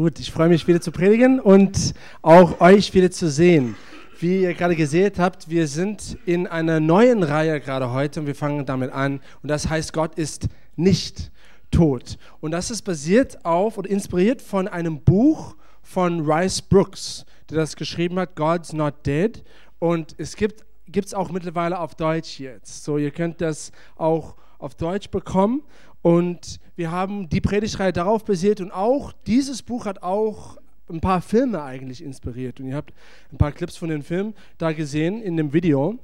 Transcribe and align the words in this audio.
Gut, 0.00 0.18
ich 0.18 0.32
freue 0.32 0.48
mich 0.48 0.66
wieder 0.66 0.80
zu 0.80 0.92
predigen 0.92 1.40
und 1.40 1.92
auch 2.22 2.62
euch 2.62 2.94
wieder 2.94 3.10
zu 3.10 3.28
sehen. 3.28 3.76
Wie 4.18 4.40
ihr 4.40 4.54
gerade 4.54 4.74
gesehen 4.74 5.12
habt, 5.18 5.50
wir 5.50 5.66
sind 5.66 6.16
in 6.24 6.46
einer 6.46 6.80
neuen 6.80 7.22
Reihe 7.22 7.60
gerade 7.60 7.92
heute 7.92 8.20
und 8.20 8.26
wir 8.26 8.34
fangen 8.34 8.64
damit 8.64 8.92
an. 8.92 9.20
Und 9.42 9.50
das 9.50 9.68
heißt, 9.68 9.92
Gott 9.92 10.14
ist 10.14 10.48
nicht 10.74 11.30
tot. 11.70 12.16
Und 12.40 12.52
das 12.52 12.70
ist 12.70 12.80
basiert 12.80 13.44
auf 13.44 13.76
und 13.76 13.86
inspiriert 13.86 14.40
von 14.40 14.68
einem 14.68 15.02
Buch 15.02 15.54
von 15.82 16.20
Rice 16.20 16.62
Brooks, 16.62 17.26
der 17.50 17.58
das 17.58 17.76
geschrieben 17.76 18.18
hat, 18.18 18.36
God's 18.36 18.72
Not 18.72 19.04
Dead. 19.04 19.44
Und 19.80 20.14
es 20.16 20.34
gibt 20.34 20.64
es 20.88 21.12
auch 21.12 21.30
mittlerweile 21.30 21.78
auf 21.78 21.94
Deutsch 21.94 22.40
jetzt. 22.40 22.84
So, 22.84 22.96
ihr 22.96 23.10
könnt 23.10 23.42
das 23.42 23.70
auch 23.96 24.36
auf 24.58 24.74
Deutsch 24.76 25.10
bekommen. 25.10 25.62
Und 26.02 26.60
wir 26.76 26.90
haben 26.90 27.28
die 27.28 27.40
Predigtreihe 27.40 27.92
darauf 27.92 28.24
basiert 28.24 28.60
und 28.60 28.70
auch 28.72 29.12
dieses 29.26 29.62
Buch 29.62 29.84
hat 29.86 30.02
auch 30.02 30.56
ein 30.88 31.00
paar 31.00 31.20
Filme 31.20 31.62
eigentlich 31.62 32.02
inspiriert. 32.02 32.60
Und 32.60 32.68
ihr 32.68 32.76
habt 32.76 32.92
ein 33.32 33.38
paar 33.38 33.52
Clips 33.52 33.76
von 33.76 33.88
den 33.88 34.02
Filmen 34.02 34.34
da 34.58 34.72
gesehen 34.72 35.22
in 35.22 35.36
dem 35.36 35.52
Video. 35.52 35.98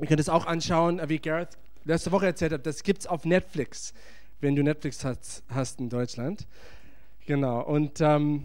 Ihr 0.00 0.06
könnt 0.06 0.20
es 0.20 0.28
auch 0.28 0.46
anschauen, 0.46 1.00
wie 1.08 1.18
Gareth 1.18 1.56
letzte 1.84 2.12
Woche 2.12 2.26
erzählt 2.26 2.52
hat, 2.52 2.66
das 2.66 2.82
gibt 2.82 3.00
es 3.00 3.06
auf 3.06 3.24
Netflix, 3.24 3.92
wenn 4.40 4.54
du 4.54 4.62
Netflix 4.62 5.04
hast, 5.04 5.42
hast 5.48 5.80
in 5.80 5.88
Deutschland. 5.88 6.46
Genau. 7.26 7.62
Und 7.62 8.00
ähm, 8.00 8.44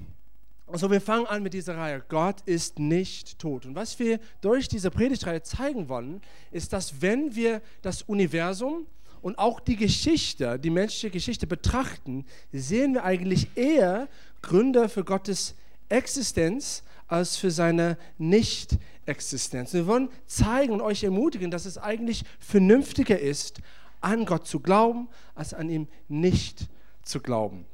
also 0.68 0.90
wir 0.90 1.02
fangen 1.02 1.28
an 1.28 1.44
mit 1.44 1.54
dieser 1.54 1.78
Reihe. 1.78 2.04
Gott 2.10 2.42
ist 2.46 2.80
nicht 2.80 3.38
tot. 3.38 3.66
Und 3.66 3.76
was 3.76 4.00
wir 4.00 4.20
durch 4.42 4.68
diese 4.68 4.90
Predigtreihe 4.90 5.44
zeigen 5.44 5.90
wollen, 5.90 6.22
ist, 6.52 6.74
dass 6.74 7.02
wenn 7.02 7.36
wir 7.36 7.62
das 7.82 8.02
Universum 8.02 8.88
und 9.26 9.40
auch 9.40 9.60
die 9.60 9.76
Geschichte, 9.76 10.60
die 10.60 10.70
menschliche 10.70 11.10
Geschichte 11.10 11.48
betrachten, 11.48 12.26
sehen 12.52 12.94
wir 12.94 13.06
eigentlich 13.06 13.48
eher 13.56 14.08
Gründe 14.44 14.88
für 14.88 15.04
Gottes 15.04 15.56
Existenz 15.90 16.84
als 17.08 17.36
für 17.36 17.50
seine 17.50 17.98
Nicht-Existenz. 18.20 19.74
Wir 19.74 19.88
wollen 19.88 20.10
zeigen 20.28 20.74
und 20.74 20.82
euch 20.82 21.04
ermutigen, 21.04 21.50
dass 21.50 21.66
es 21.66 21.80
eigentlich 21.80 22.24
vernünftiger 22.38 23.18
ist, 23.18 23.62
an 24.00 24.28
Gott 24.28 24.46
zu 24.46 24.60
glauben, 24.60 25.08
als 25.34 25.56
an 25.56 25.72
ihm 25.72 25.88
nicht 26.08 26.68
zu 27.02 27.20
glauben. 27.20 27.66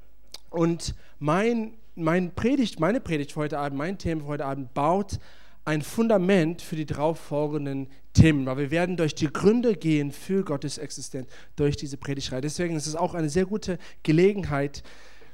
Und 0.52 0.96
mein, 1.20 1.74
mein 1.96 2.34
Predigt, 2.34 2.80
meine 2.80 3.02
Predigt 3.02 3.34
für 3.34 3.42
heute 3.42 3.60
Abend, 3.60 3.78
mein 3.78 3.98
Thema 3.98 4.22
für 4.22 4.28
heute 4.28 4.46
Abend 4.46 4.74
baut 4.74 5.20
ein 5.66 5.82
Fundament 5.82 6.62
für 6.62 6.76
die 6.76 6.86
darauffolgenden 6.86 7.88
Themen, 8.14 8.46
weil 8.46 8.58
wir 8.58 8.72
werden 8.72 8.98
durch 8.98 9.16
die 9.16 9.32
Gründe 9.32 9.76
gehen 9.76 10.12
für 10.12 10.44
Gottes 10.44 10.78
Existenz 10.78 11.30
durch 11.56 11.78
diese 11.78 11.98
Predigtreihe. 11.98 12.42
Deswegen 12.42 12.76
ist 12.76 12.88
es 12.88 12.96
auch 12.96 13.14
eine 13.14 13.30
sehr 13.30 13.46
gute 13.46 13.78
Gelegenheit, 14.04 14.84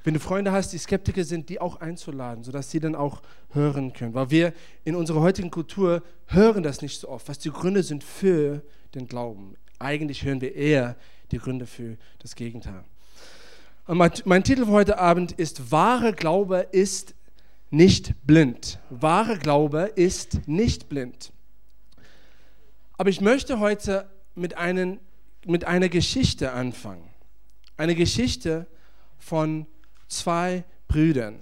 wenn 0.04 0.14
du 0.14 0.20
Freunde 0.22 0.54
hast, 0.54 0.72
die 0.72 0.78
Skeptiker 0.78 1.26
sind, 1.26 1.50
die 1.50 1.60
auch 1.60 1.82
einzuladen, 1.82 2.44
sodass 2.44 2.72
sie 2.72 2.80
dann 2.80 2.96
auch 2.96 3.22
hören 3.50 3.92
können. 3.92 4.14
Weil 4.14 4.30
wir 4.30 4.54
in 4.86 4.96
unserer 4.96 5.20
heutigen 5.20 5.52
Kultur 5.52 6.02
hören 6.28 6.64
das 6.64 6.82
nicht 6.82 7.02
so 7.02 7.10
oft, 7.10 7.28
was 7.28 7.40
die 7.40 7.50
Gründe 7.50 7.84
sind 7.84 8.06
für 8.06 8.62
den 8.96 9.08
Glauben. 9.08 9.56
Eigentlich 9.80 10.24
hören 10.24 10.40
wir 10.40 10.56
eher 10.56 10.96
die 11.32 11.40
Gründe 11.40 11.66
für 11.66 11.98
das 12.20 12.36
Gegenteil. 12.36 12.86
Und 13.86 13.98
mein, 13.98 14.12
mein 14.24 14.44
Titel 14.46 14.66
für 14.66 14.72
heute 14.72 14.98
Abend 14.98 15.34
ist 15.34 15.72
Wahre 15.72 16.14
Glaube 16.14 16.68
ist 16.72 17.14
nicht 17.70 18.16
blind. 18.26 18.80
Wahre 18.90 19.38
Glaube 19.38 19.92
ist 19.96 20.48
nicht 20.48 20.90
blind. 20.90 21.32
Aber 22.98 23.10
ich 23.10 23.22
möchte 23.22 23.60
heute 23.60 24.10
mit, 24.36 24.58
einen, 24.58 25.00
mit 25.46 25.66
einer 25.66 25.90
Geschichte 25.90 26.52
anfangen. 26.52 27.10
Eine 27.76 27.96
Geschichte 27.96 28.68
von 29.18 29.68
zwei 30.08 30.64
Brüdern. 30.88 31.40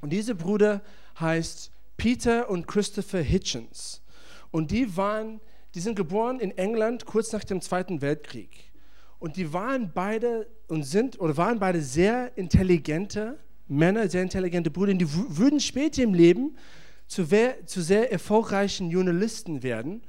Und 0.00 0.10
diese 0.10 0.34
Brüder 0.34 0.82
heißt 1.18 1.70
Peter 1.96 2.48
und 2.48 2.66
Christopher 2.66 3.20
Hitchens. 3.20 4.02
Und 4.50 4.70
die 4.70 4.96
waren, 4.96 5.40
die 5.74 5.80
sind 5.80 5.96
geboren 5.96 6.40
in 6.40 6.56
England 6.56 7.06
kurz 7.06 7.32
nach 7.32 7.44
dem 7.44 7.60
Zweiten 7.60 8.00
Weltkrieg. 8.00 8.70
Und 9.18 9.36
die 9.36 9.52
waren 9.52 9.90
beide 9.92 10.46
und 10.68 10.84
sind 10.84 11.18
oder 11.20 11.36
waren 11.36 11.58
beide 11.58 11.80
sehr 11.80 12.36
intelligente 12.36 13.38
Männer, 13.68 14.08
sehr 14.08 14.22
intelligente 14.22 14.70
Brüder, 14.70 14.94
die 14.94 15.10
würden 15.12 15.60
später 15.60 16.02
im 16.02 16.14
Leben 16.14 16.56
zu, 17.06 17.26
zu 17.66 17.82
sehr 17.82 18.12
erfolgreichen 18.12 18.90
Journalisten 18.90 19.62
werden, 19.62 20.02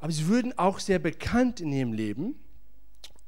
aber 0.00 0.12
sie 0.12 0.26
würden 0.26 0.56
auch 0.58 0.78
sehr 0.80 0.98
bekannt 0.98 1.60
in 1.60 1.72
ihrem 1.72 1.92
Leben 1.92 2.34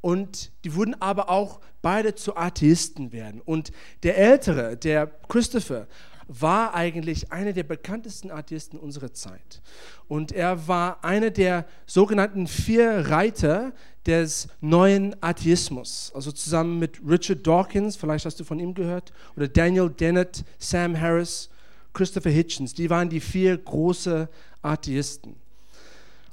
und 0.00 0.52
die 0.64 0.74
würden 0.74 1.00
aber 1.00 1.30
auch 1.30 1.60
beide 1.82 2.14
zu 2.14 2.36
Atheisten 2.36 3.12
werden. 3.12 3.40
Und 3.40 3.72
der 4.02 4.18
Ältere, 4.18 4.76
der 4.76 5.06
Christopher, 5.28 5.88
war 6.28 6.74
eigentlich 6.74 7.32
einer 7.32 7.52
der 7.52 7.62
bekanntesten 7.62 8.30
Atheisten 8.30 8.78
unserer 8.78 9.12
Zeit. 9.12 9.62
Und 10.08 10.32
er 10.32 10.66
war 10.68 11.04
einer 11.04 11.30
der 11.30 11.66
sogenannten 11.86 12.46
vier 12.46 13.08
Reiter 13.08 13.72
des 14.06 14.48
neuen 14.60 15.16
Atheismus. 15.22 16.12
Also 16.14 16.32
zusammen 16.32 16.78
mit 16.78 17.00
Richard 17.06 17.46
Dawkins, 17.46 17.96
vielleicht 17.96 18.24
hast 18.24 18.38
du 18.40 18.44
von 18.44 18.58
ihm 18.58 18.74
gehört, 18.74 19.12
oder 19.36 19.48
Daniel 19.48 19.90
Dennett, 19.90 20.44
Sam 20.58 20.98
Harris, 21.00 21.48
Christopher 21.92 22.30
Hitchens. 22.30 22.74
Die 22.74 22.90
waren 22.90 23.08
die 23.08 23.20
vier 23.20 23.56
große 23.56 24.28
Atheisten. 24.62 25.36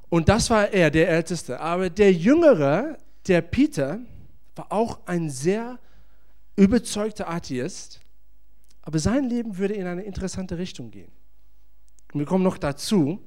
Und 0.09 0.29
das 0.29 0.49
war 0.49 0.69
er, 0.71 0.91
der 0.91 1.09
Älteste. 1.09 1.59
Aber 1.59 1.89
der 1.89 2.13
Jüngere, 2.13 2.97
der 3.27 3.41
Peter, 3.41 3.99
war 4.55 4.71
auch 4.71 4.99
ein 5.07 5.29
sehr 5.29 5.79
überzeugter 6.55 7.27
Atheist. 7.29 7.99
Aber 8.83 8.99
sein 8.99 9.27
Leben 9.27 9.57
würde 9.57 9.73
in 9.73 9.87
eine 9.87 10.03
interessante 10.03 10.57
Richtung 10.57 10.91
gehen. 10.91 11.11
Und 12.13 12.19
wir 12.19 12.27
kommen 12.27 12.43
noch 12.43 12.57
dazu. 12.57 13.19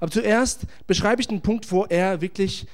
Aber 0.00 0.10
zuerst 0.10 0.66
beschreibe 0.86 1.20
ich 1.20 1.28
den 1.28 1.40
Punkt, 1.40 1.70
wo 1.72 1.84
er 1.86 2.20
wirklich 2.20 2.66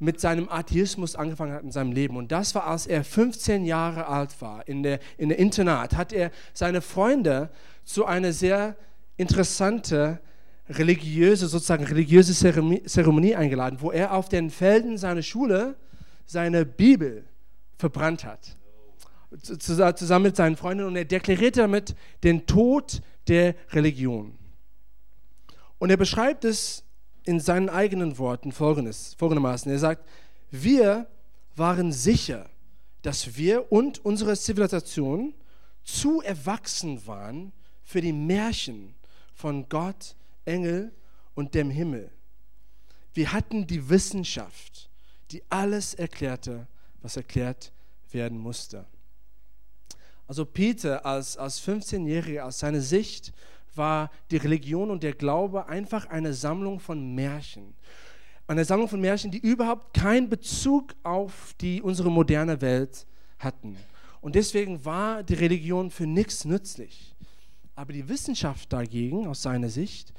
mit 0.00 0.20
seinem 0.20 0.48
Atheismus 0.48 1.16
angefangen 1.16 1.52
hat 1.52 1.62
in 1.62 1.72
seinem 1.72 1.92
Leben. 1.92 2.16
Und 2.16 2.30
das 2.30 2.54
war, 2.54 2.66
als 2.66 2.86
er 2.86 3.02
15 3.02 3.64
Jahre 3.64 4.06
alt 4.06 4.40
war, 4.40 4.66
in 4.68 4.82
der, 4.82 5.00
in 5.16 5.28
der 5.28 5.38
Internat, 5.38 5.96
hat 5.96 6.12
er 6.12 6.30
seine 6.52 6.80
Freunde 6.80 7.50
zu 7.84 8.04
einer 8.04 8.32
sehr 8.32 8.76
interessanten 9.16 10.18
religiöse, 10.68 11.48
sozusagen 11.48 11.84
religiöse 11.84 12.34
Zeremonie 12.34 13.34
eingeladen, 13.34 13.78
wo 13.80 13.90
er 13.90 14.12
auf 14.12 14.28
den 14.28 14.50
Felden 14.50 14.98
seiner 14.98 15.22
Schule 15.22 15.76
seine 16.26 16.66
Bibel 16.66 17.24
verbrannt 17.78 18.24
hat. 18.24 18.57
Zusammen 19.42 20.22
mit 20.22 20.36
seinen 20.36 20.56
Freunden 20.56 20.84
und 20.84 20.96
er 20.96 21.04
deklarierte 21.04 21.60
damit 21.60 21.94
den 22.22 22.46
Tod 22.46 23.02
der 23.26 23.54
Religion. 23.70 24.38
Und 25.78 25.90
er 25.90 25.96
beschreibt 25.96 26.44
es 26.44 26.84
in 27.24 27.40
seinen 27.40 27.68
eigenen 27.68 28.16
Worten 28.18 28.52
folgendes, 28.52 29.14
folgendermaßen. 29.18 29.70
Er 29.70 29.78
sagt, 29.78 30.08
wir 30.50 31.06
waren 31.56 31.92
sicher, 31.92 32.48
dass 33.02 33.36
wir 33.36 33.70
und 33.70 34.04
unsere 34.04 34.36
Zivilisation 34.36 35.34
zu 35.84 36.22
erwachsen 36.22 37.06
waren 37.06 37.52
für 37.84 38.00
die 38.00 38.12
Märchen 38.12 38.94
von 39.34 39.68
Gott, 39.68 40.16
Engel 40.44 40.92
und 41.34 41.54
dem 41.54 41.70
Himmel. 41.70 42.10
Wir 43.12 43.32
hatten 43.32 43.66
die 43.66 43.88
Wissenschaft, 43.88 44.90
die 45.30 45.42
alles 45.50 45.94
erklärte, 45.94 46.66
was 47.02 47.16
erklärt 47.16 47.72
werden 48.10 48.38
musste. 48.38 48.86
Also 50.28 50.44
Peter 50.44 51.04
als, 51.04 51.38
als 51.38 51.60
15-Jähriger, 51.66 52.42
aus 52.42 52.58
seiner 52.58 52.82
Sicht, 52.82 53.32
war 53.74 54.10
die 54.30 54.36
Religion 54.36 54.90
und 54.90 55.02
der 55.02 55.14
Glaube 55.14 55.66
einfach 55.68 56.06
eine 56.10 56.34
Sammlung 56.34 56.80
von 56.80 57.14
Märchen. 57.14 57.74
Eine 58.46 58.64
Sammlung 58.64 58.88
von 58.88 59.00
Märchen, 59.00 59.30
die 59.30 59.38
überhaupt 59.38 59.94
keinen 59.94 60.28
Bezug 60.28 60.94
auf 61.02 61.54
die, 61.60 61.80
unsere 61.80 62.10
moderne 62.10 62.60
Welt 62.60 63.06
hatten. 63.38 63.76
Und 64.20 64.34
deswegen 64.34 64.84
war 64.84 65.22
die 65.22 65.34
Religion 65.34 65.90
für 65.90 66.06
nichts 66.06 66.44
nützlich. 66.44 67.14
Aber 67.74 67.92
die 67.94 68.08
Wissenschaft 68.08 68.70
dagegen, 68.72 69.26
aus 69.26 69.42
seiner 69.42 69.70
Sicht, 69.70 70.12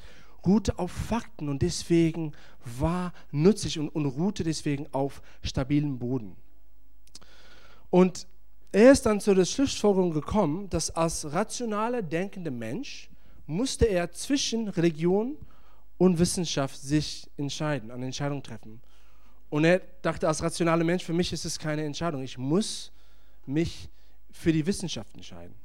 ruhte 0.46 0.80
auf 0.80 0.92
Fakten 0.92 1.50
und 1.50 1.62
deswegen 1.62 2.32
war 2.64 3.14
nützlich 3.32 3.78
und, 3.78 3.90
und 3.90 4.06
ruhte 4.06 4.44
deswegen 4.44 4.88
auf 4.92 5.22
stabilem 5.44 6.00
Boden. 6.00 6.36
Und 7.90 8.26
er 8.72 8.92
ist 8.92 9.06
dann 9.06 9.20
zu 9.20 9.34
der 9.34 9.46
Schlussfolgerung 9.46 10.12
gekommen, 10.12 10.70
dass 10.70 10.92
als 10.92 11.32
rationaler 11.32 12.02
denkender 12.02 12.52
Mensch 12.52 13.10
musste 13.48 13.86
er 13.86 14.12
zwischen 14.12 14.68
Religion 14.68 15.38
und 15.98 16.20
Wissenschaft 16.20 16.80
sich 16.80 17.30
entscheiden, 17.36 17.90
eine 17.90 18.06
Entscheidung 18.06 18.44
treffen. 18.44 18.80
Und 19.50 19.66
er 19.66 19.82
dachte 20.04 20.28
als 20.28 20.44
rationaler 20.44 20.84
Mensch, 20.84 21.04
für 21.04 21.14
mich 21.14 21.34
ist 21.34 21.46
es 21.46 21.58
keine 21.58 21.84
Entscheidung. 21.84 22.22
Ich 22.22 22.38
muss 22.38 22.92
mich 23.48 23.90
für 24.32 24.54
die 24.54 24.66
Wissenschaft 24.66 25.16
entscheiden. 25.16 25.56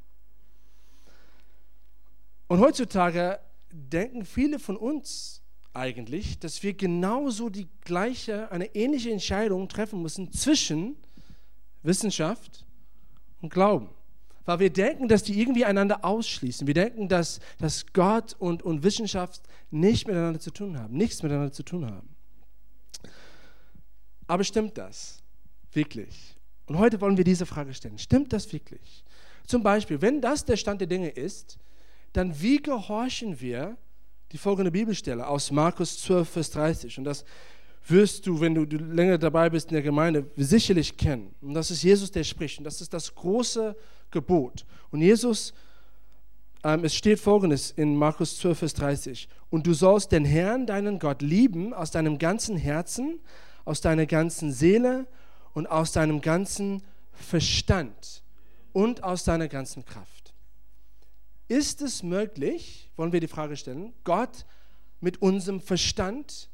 Und 2.47 2.59
heutzutage 2.59 3.39
denken 3.71 4.25
viele 4.25 4.57
von 4.57 4.77
uns 4.77 5.41
eigentlich, 5.73 6.39
dass 6.39 6.63
wir 6.63 6.73
genauso 6.73 7.49
die 7.49 7.67
gleiche, 7.81 8.51
eine 8.51 8.73
ähnliche 8.75 9.11
Entscheidung 9.11 9.67
treffen 9.69 10.01
müssen 10.01 10.31
zwischen 10.31 10.97
Wissenschaft 11.83 12.64
und 13.45 13.53
Glauben. 13.53 13.89
weil 14.47 14.59
wir 14.59 14.69
denken, 14.69 15.07
dass 15.07 15.23
die 15.23 15.39
irgendwie 15.39 15.65
einander 15.65 16.05
ausschließen. 16.05 16.67
Wir 16.67 16.75
denken, 16.75 17.09
dass, 17.09 17.39
dass 17.57 17.87
Gott 17.93 18.35
und, 18.37 18.61
und 18.61 18.83
Wissenschaft 18.83 19.41
nicht 19.71 20.05
miteinander 20.05 20.39
zu 20.39 20.51
tun 20.51 20.77
haben, 20.77 20.95
nichts 20.95 21.23
miteinander 21.23 21.51
zu 21.51 21.63
tun 21.63 21.85
haben. 21.85 22.09
Aber 24.27 24.43
stimmt 24.43 24.77
das 24.77 25.23
wirklich? 25.71 26.35
Und 26.67 26.77
heute 26.77 27.01
wollen 27.01 27.17
wir 27.17 27.23
diese 27.23 27.47
Frage 27.47 27.73
stellen. 27.73 27.97
Stimmt 27.97 28.33
das 28.33 28.51
wirklich? 28.53 29.03
Zum 29.47 29.63
Beispiel, 29.63 30.01
wenn 30.01 30.21
das 30.21 30.45
der 30.45 30.57
Stand 30.57 30.79
der 30.81 30.87
Dinge 30.87 31.09
ist, 31.09 31.57
dann 32.13 32.39
wie 32.39 32.61
gehorchen 32.61 33.39
wir 33.41 33.77
die 34.31 34.37
folgende 34.37 34.71
Bibelstelle 34.71 35.27
aus 35.27 35.49
Markus 35.51 36.01
12, 36.01 36.29
Vers 36.29 36.51
30? 36.51 36.97
Und 36.99 37.03
das 37.03 37.25
wirst 37.87 38.25
du, 38.25 38.39
wenn 38.39 38.55
du 38.55 38.63
länger 38.63 39.17
dabei 39.17 39.49
bist 39.49 39.69
in 39.69 39.75
der 39.75 39.83
Gemeinde, 39.83 40.25
sicherlich 40.35 40.97
kennen. 40.97 41.33
Und 41.41 41.53
das 41.53 41.71
ist 41.71 41.83
Jesus, 41.83 42.11
der 42.11 42.23
spricht. 42.23 42.57
Und 42.57 42.63
das 42.63 42.81
ist 42.81 42.93
das 42.93 43.13
große 43.13 43.75
Gebot. 44.11 44.65
Und 44.91 45.01
Jesus, 45.01 45.53
ähm, 46.63 46.83
es 46.83 46.95
steht 46.95 47.19
folgendes 47.19 47.71
in 47.71 47.95
Markus 47.95 48.37
12, 48.39 48.59
Vers 48.59 48.73
30. 48.73 49.29
Und 49.49 49.67
du 49.67 49.73
sollst 49.73 50.11
den 50.11 50.25
Herrn, 50.25 50.65
deinen 50.65 50.99
Gott, 50.99 51.21
lieben 51.21 51.73
aus 51.73 51.91
deinem 51.91 52.17
ganzen 52.17 52.57
Herzen, 52.57 53.19
aus 53.65 53.81
deiner 53.81 54.05
ganzen 54.05 54.51
Seele 54.51 55.05
und 55.53 55.67
aus 55.67 55.91
deinem 55.91 56.21
ganzen 56.21 56.81
Verstand 57.11 58.23
und 58.73 59.03
aus 59.03 59.23
deiner 59.23 59.47
ganzen 59.47 59.85
Kraft. 59.85 60.33
Ist 61.47 61.81
es 61.81 62.01
möglich, 62.01 62.89
wollen 62.95 63.13
wir 63.13 63.19
die 63.19 63.27
Frage 63.27 63.55
stellen, 63.55 63.93
Gott 64.03 64.45
mit 64.99 65.21
unserem 65.21 65.61
Verstand 65.61 66.49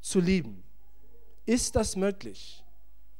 zu 0.00 0.20
lieben? 0.20 0.62
Ist 1.46 1.76
das 1.76 1.96
möglich? 1.96 2.62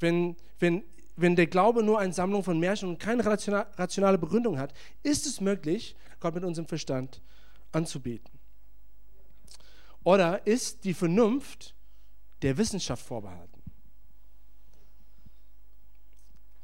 Wenn, 0.01 0.37
wenn, 0.59 0.85
wenn 1.15 1.37
der 1.37 1.47
Glaube 1.47 1.83
nur 1.83 1.99
eine 1.99 2.13
Sammlung 2.13 2.43
von 2.43 2.59
Märchen 2.59 2.89
und 2.89 2.99
keine 2.99 3.25
rationale 3.25 4.19
Begründung 4.19 4.59
hat, 4.59 4.75
ist 5.03 5.27
es 5.27 5.41
möglich, 5.41 5.97
Gott 6.21 6.35
mit 6.35 6.45
unserem 6.45 6.67
Verstand 6.67 7.23
anzubeten? 7.73 8.39
Oder 10.03 10.47
ist 10.47 10.85
die 10.85 10.95
Vernunft 10.95 11.75
der 12.43 12.59
Wissenschaft 12.59 13.05
vorbehalten? 13.05 13.56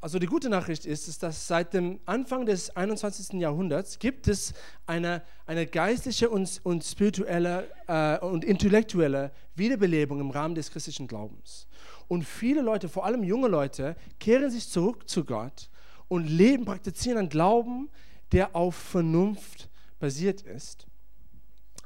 Also 0.03 0.19
die 0.19 0.27
gute 0.27 0.49
Nachricht 0.49 0.85
ist, 0.85 1.07
ist, 1.07 1.23
dass 1.23 1.47
seit 1.47 1.73
dem 1.73 1.97
Anfang 2.05 2.45
des 2.45 2.75
21. 2.75 3.39
Jahrhunderts 3.39 3.99
gibt 3.99 4.27
es 4.27 4.53
eine, 4.85 5.21
eine 5.45 5.65
geistliche 5.65 6.29
und, 6.29 6.59
und 6.63 6.83
spirituelle 6.83 7.69
äh, 7.87 8.19
und 8.19 8.43
intellektuelle 8.43 9.31
Wiederbelebung 9.55 10.19
im 10.19 10.29
Rahmen 10.29 10.55
des 10.55 10.71
christlichen 10.71 11.07
Glaubens. 11.07 11.67
Und 12.09 12.25
viele 12.25 12.61
Leute, 12.61 12.89
vor 12.89 13.05
allem 13.05 13.23
junge 13.23 13.47
Leute, 13.47 13.95
kehren 14.19 14.51
sich 14.51 14.67
zurück 14.67 15.07
zu 15.07 15.23
Gott 15.23 15.69
und 16.09 16.27
leben, 16.27 16.65
praktizieren 16.65 17.19
einen 17.19 17.29
Glauben, 17.29 17.89
der 18.33 18.57
auf 18.57 18.75
Vernunft 18.75 19.69
basiert 19.99 20.41
ist. 20.41 20.85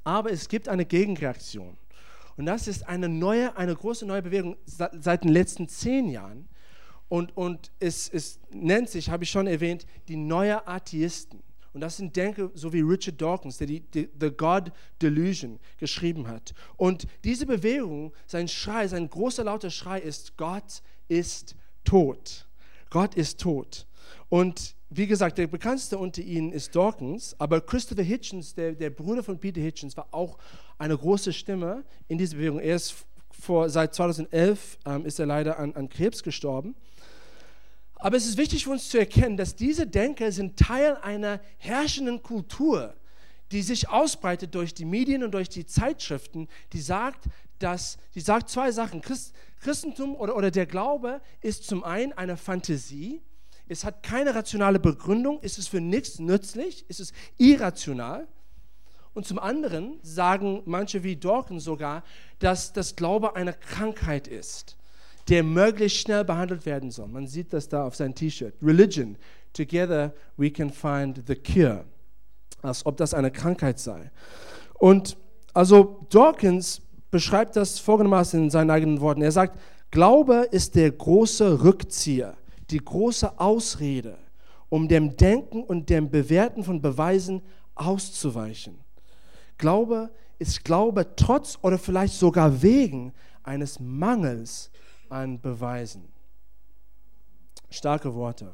Aber 0.03 0.31
es 0.31 0.49
gibt 0.49 0.69
eine 0.69 0.85
Gegenreaktion. 0.85 1.77
Und 2.35 2.47
das 2.47 2.67
ist 2.67 2.87
eine 2.87 3.09
neue, 3.09 3.55
eine 3.55 3.75
große 3.75 4.07
neue 4.07 4.23
Bewegung 4.23 4.57
seit 4.65 5.23
den 5.23 5.29
letzten 5.29 5.69
zehn 5.69 6.09
Jahren 6.09 6.49
und, 7.09 7.35
und 7.35 7.71
es, 7.79 8.09
es 8.09 8.39
nennt 8.51 8.89
sich, 8.89 9.09
habe 9.09 9.23
ich 9.23 9.29
schon 9.29 9.47
erwähnt, 9.47 9.85
die 10.07 10.17
neue 10.17 10.67
Atheisten. 10.67 11.41
Und 11.73 11.81
das 11.81 11.97
sind 11.97 12.15
Denker, 12.15 12.49
so 12.55 12.73
wie 12.73 12.81
Richard 12.81 13.21
Dawkins, 13.21 13.57
der 13.57 13.67
die, 13.67 13.81
die 13.81 14.09
The 14.19 14.31
God 14.31 14.71
Delusion 15.01 15.59
geschrieben 15.77 16.27
hat. 16.27 16.53
Und 16.75 17.07
diese 17.23 17.45
Bewegung, 17.45 18.13
sein 18.25 18.47
Schrei, 18.47 18.87
sein 18.87 19.09
großer 19.09 19.43
lauter 19.43 19.69
Schrei 19.69 19.99
ist, 19.99 20.37
Gott 20.37 20.81
ist 21.07 21.55
tot. 21.83 22.47
Gott 22.89 23.15
ist 23.15 23.39
tot. 23.39 23.85
Und 24.29 24.75
wie 24.89 25.05
gesagt, 25.05 25.37
der 25.37 25.47
bekannteste 25.47 25.97
unter 25.97 26.21
ihnen 26.21 26.51
ist 26.51 26.75
Dawkins, 26.75 27.35
aber 27.39 27.61
Christopher 27.61 28.03
Hitchens, 28.03 28.55
der, 28.55 28.71
der 28.73 28.89
Bruder 28.89 29.21
von 29.21 29.37
Peter 29.37 29.61
Hitchens, 29.61 29.95
war 29.97 30.07
auch 30.11 30.37
eine 30.77 30.97
große 30.97 31.33
Stimme 31.33 31.83
in 32.07 32.17
dieser 32.17 32.37
Bewegung. 32.37 32.59
Er 32.59 32.75
ist 32.75 33.05
vor, 33.29 33.69
seit 33.69 33.93
2011 33.93 34.79
ähm, 34.85 35.05
ist 35.05 35.19
er 35.19 35.25
leider 35.25 35.59
an, 35.59 35.75
an 35.75 35.89
Krebs 35.89 36.23
gestorben. 36.23 36.75
Aber 37.99 38.17
es 38.17 38.27
ist 38.27 38.37
wichtig 38.37 38.63
für 38.63 38.71
uns 38.71 38.89
zu 38.89 38.99
erkennen, 38.99 39.37
dass 39.37 39.55
diese 39.55 39.87
Denker 39.87 40.31
sind 40.31 40.57
Teil 40.57 40.97
einer 40.97 41.39
herrschenden 41.57 42.21
Kultur, 42.21 42.95
die 43.51 43.61
sich 43.61 43.89
ausbreitet 43.89 44.53
durch 44.53 44.73
die 44.73 44.85
Medien 44.85 45.23
und 45.23 45.31
durch 45.31 45.49
die 45.49 45.65
Zeitschriften, 45.65 46.47
die 46.73 46.81
sagt, 46.81 47.25
dass, 47.59 47.97
die 48.13 48.19
sagt 48.19 48.49
zwei 48.49 48.71
Sachen. 48.71 49.01
Christ, 49.01 49.33
Christentum 49.61 50.15
oder, 50.15 50.35
oder 50.35 50.51
der 50.51 50.67
Glaube 50.67 51.21
ist 51.41 51.63
zum 51.63 51.83
einen 51.83 52.13
eine 52.13 52.37
Fantasie, 52.37 53.21
es 53.67 53.83
hat 53.83 54.03
keine 54.03 54.33
rationale 54.33 54.79
Begründung, 54.79 55.39
es 55.41 55.57
ist 55.57 55.67
für 55.69 55.81
nichts 55.81 56.19
nützlich, 56.19 56.85
es 56.87 56.99
ist 56.99 57.13
irrational. 57.37 58.27
Und 59.13 59.25
zum 59.25 59.39
anderen 59.39 59.99
sagen 60.03 60.61
manche 60.65 61.03
wie 61.03 61.15
Dawkins 61.15 61.63
sogar, 61.63 62.03
dass 62.39 62.71
das 62.71 62.95
Glaube 62.95 63.35
eine 63.35 63.53
Krankheit 63.53 64.27
ist 64.27 64.76
der 65.29 65.43
möglichst 65.43 65.99
schnell 65.99 66.23
behandelt 66.23 66.65
werden 66.65 66.91
soll. 66.91 67.07
Man 67.07 67.27
sieht 67.27 67.53
das 67.53 67.67
da 67.67 67.85
auf 67.85 67.95
seinem 67.95 68.15
T-Shirt. 68.15 68.53
Religion, 68.61 69.17
together 69.53 70.13
we 70.37 70.49
can 70.49 70.69
find 70.69 71.23
the 71.27 71.35
cure. 71.35 71.85
Als 72.61 72.85
ob 72.85 72.97
das 72.97 73.13
eine 73.13 73.31
Krankheit 73.31 73.79
sei. 73.79 74.11
Und 74.75 75.17
also 75.53 76.05
Dawkins 76.09 76.81
beschreibt 77.11 77.55
das 77.55 77.79
folgendermaßen 77.79 78.43
in 78.43 78.49
seinen 78.49 78.69
eigenen 78.69 79.01
Worten. 79.01 79.21
Er 79.21 79.31
sagt, 79.31 79.59
Glaube 79.91 80.47
ist 80.51 80.75
der 80.75 80.91
große 80.91 81.63
Rückzieher, 81.63 82.35
die 82.69 82.79
große 82.79 83.39
Ausrede, 83.39 84.17
um 84.69 84.87
dem 84.87 85.15
Denken 85.15 85.63
und 85.63 85.89
dem 85.89 86.09
Bewerten 86.09 86.63
von 86.63 86.81
Beweisen 86.81 87.41
auszuweichen. 87.75 88.77
Glaube 89.57 90.09
ist 90.39 90.63
Glaube 90.63 91.15
trotz 91.15 91.57
oder 91.61 91.77
vielleicht 91.77 92.13
sogar 92.13 92.61
wegen 92.61 93.13
eines 93.43 93.79
Mangels 93.79 94.69
an 95.09 95.39
Beweisen. 95.41 96.07
Starke 97.69 98.13
Worte. 98.13 98.53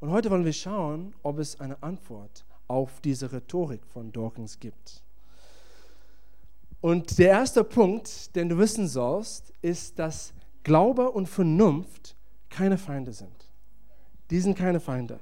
Und 0.00 0.10
heute 0.10 0.30
wollen 0.30 0.44
wir 0.44 0.52
schauen, 0.52 1.14
ob 1.22 1.38
es 1.38 1.58
eine 1.60 1.82
Antwort 1.82 2.44
auf 2.68 3.00
diese 3.00 3.32
Rhetorik 3.32 3.86
von 3.86 4.12
Dawkins 4.12 4.58
gibt. 4.60 5.02
Und 6.80 7.18
der 7.18 7.28
erste 7.30 7.64
Punkt, 7.64 8.36
den 8.36 8.50
du 8.50 8.58
wissen 8.58 8.86
sollst, 8.86 9.52
ist, 9.62 9.98
dass 9.98 10.34
Glaube 10.62 11.10
und 11.10 11.26
Vernunft 11.26 12.16
keine 12.50 12.76
Feinde 12.76 13.12
sind. 13.12 13.50
Die 14.30 14.40
sind 14.40 14.56
keine 14.56 14.80
Feinde. 14.80 15.20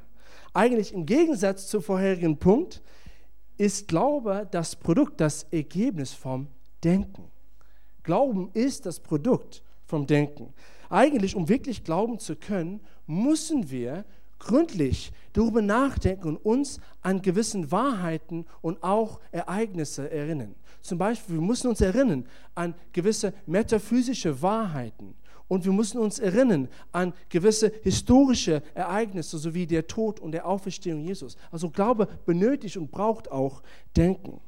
Eigentlich 0.52 0.92
im 0.92 1.06
Gegensatz 1.06 1.68
zum 1.68 1.82
vorherigen 1.82 2.36
Punkt 2.36 2.82
ist 3.58 3.86
Glaube 3.88 4.48
das 4.50 4.74
Produkt, 4.74 5.20
das 5.20 5.44
Ergebnis 5.44 6.12
vom 6.12 6.48
Denken. 6.82 7.30
Glauben 8.02 8.50
ist 8.54 8.84
das 8.86 8.98
Produkt 8.98 9.62
vom 9.92 10.06
Denken. 10.06 10.54
Eigentlich, 10.88 11.36
um 11.36 11.50
wirklich 11.50 11.84
glauben 11.84 12.18
zu 12.18 12.34
können, 12.34 12.80
müssen 13.06 13.70
wir 13.70 14.06
gründlich 14.38 15.12
darüber 15.34 15.60
nachdenken 15.60 16.28
und 16.28 16.36
uns 16.38 16.80
an 17.02 17.20
gewissen 17.20 17.70
Wahrheiten 17.70 18.46
und 18.62 18.82
auch 18.82 19.20
Ereignisse 19.32 20.10
erinnern. 20.10 20.54
Zum 20.80 20.96
Beispiel, 20.96 21.34
wir 21.34 21.42
müssen 21.42 21.68
uns 21.68 21.82
erinnern 21.82 22.26
an 22.54 22.74
gewisse 22.94 23.34
metaphysische 23.44 24.40
Wahrheiten 24.40 25.14
und 25.46 25.66
wir 25.66 25.72
müssen 25.72 25.98
uns 25.98 26.18
erinnern 26.18 26.68
an 26.90 27.12
gewisse 27.28 27.70
historische 27.82 28.62
Ereignisse, 28.74 29.36
sowie 29.36 29.66
der 29.66 29.86
Tod 29.86 30.20
und 30.20 30.32
der 30.32 30.46
Auferstehung 30.46 31.02
Jesus. 31.02 31.36
Also 31.50 31.68
Glaube 31.68 32.08
benötigt 32.24 32.78
und 32.78 32.90
braucht 32.90 33.30
auch 33.30 33.62
Denken. 33.94 34.40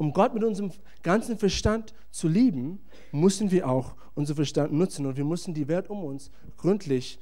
Um 0.00 0.14
Gott 0.14 0.32
mit 0.32 0.42
unserem 0.42 0.72
ganzen 1.02 1.36
Verstand 1.36 1.92
zu 2.10 2.26
lieben, 2.26 2.80
müssen 3.12 3.50
wir 3.50 3.68
auch 3.68 3.96
unseren 4.14 4.36
Verstand 4.36 4.72
nutzen 4.72 5.04
und 5.04 5.18
wir 5.18 5.26
müssen 5.26 5.52
die 5.52 5.68
Welt 5.68 5.90
um 5.90 6.02
uns 6.04 6.30
gründlich, 6.56 7.18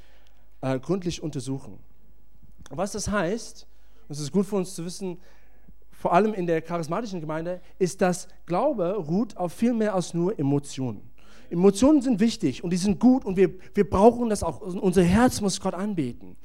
äh, 0.61 0.79
gründlich 0.79 1.21
untersuchen. 1.21 1.81
Was 2.71 2.93
das 2.93 3.09
heißt, 3.09 3.67
das 4.07 4.21
ist 4.21 4.31
gut 4.31 4.47
für 4.47 4.55
uns 4.55 4.77
zu 4.77 4.85
wissen, 4.85 5.19
vor 5.91 6.13
allem 6.13 6.33
in 6.35 6.47
der 6.47 6.63
charismatischen 6.63 7.21
Gemeinde, 7.21 7.61
ist, 7.81 8.01
dass 8.01 8.29
Glaube 8.47 8.95
ruht 8.95 9.37
auf 9.37 9.53
viel 9.53 9.75
mehr 9.75 9.93
als 9.93 10.15
nur 10.15 10.39
Emotionen. 10.39 11.11
Emotionen 11.51 12.01
sind 12.01 12.21
wichtig 12.21 12.63
und 12.63 12.71
die 12.71 12.77
sind 12.77 13.01
gut 13.01 13.25
und 13.25 13.37
wir, 13.37 13.55
wir 13.75 13.91
brauchen 13.91 14.29
das 14.31 14.45
auch. 14.45 14.61
Unser 14.61 15.03
Herz 15.03 15.41
muss 15.41 15.61
Gott 15.61 15.75
anbeten. 15.75 16.37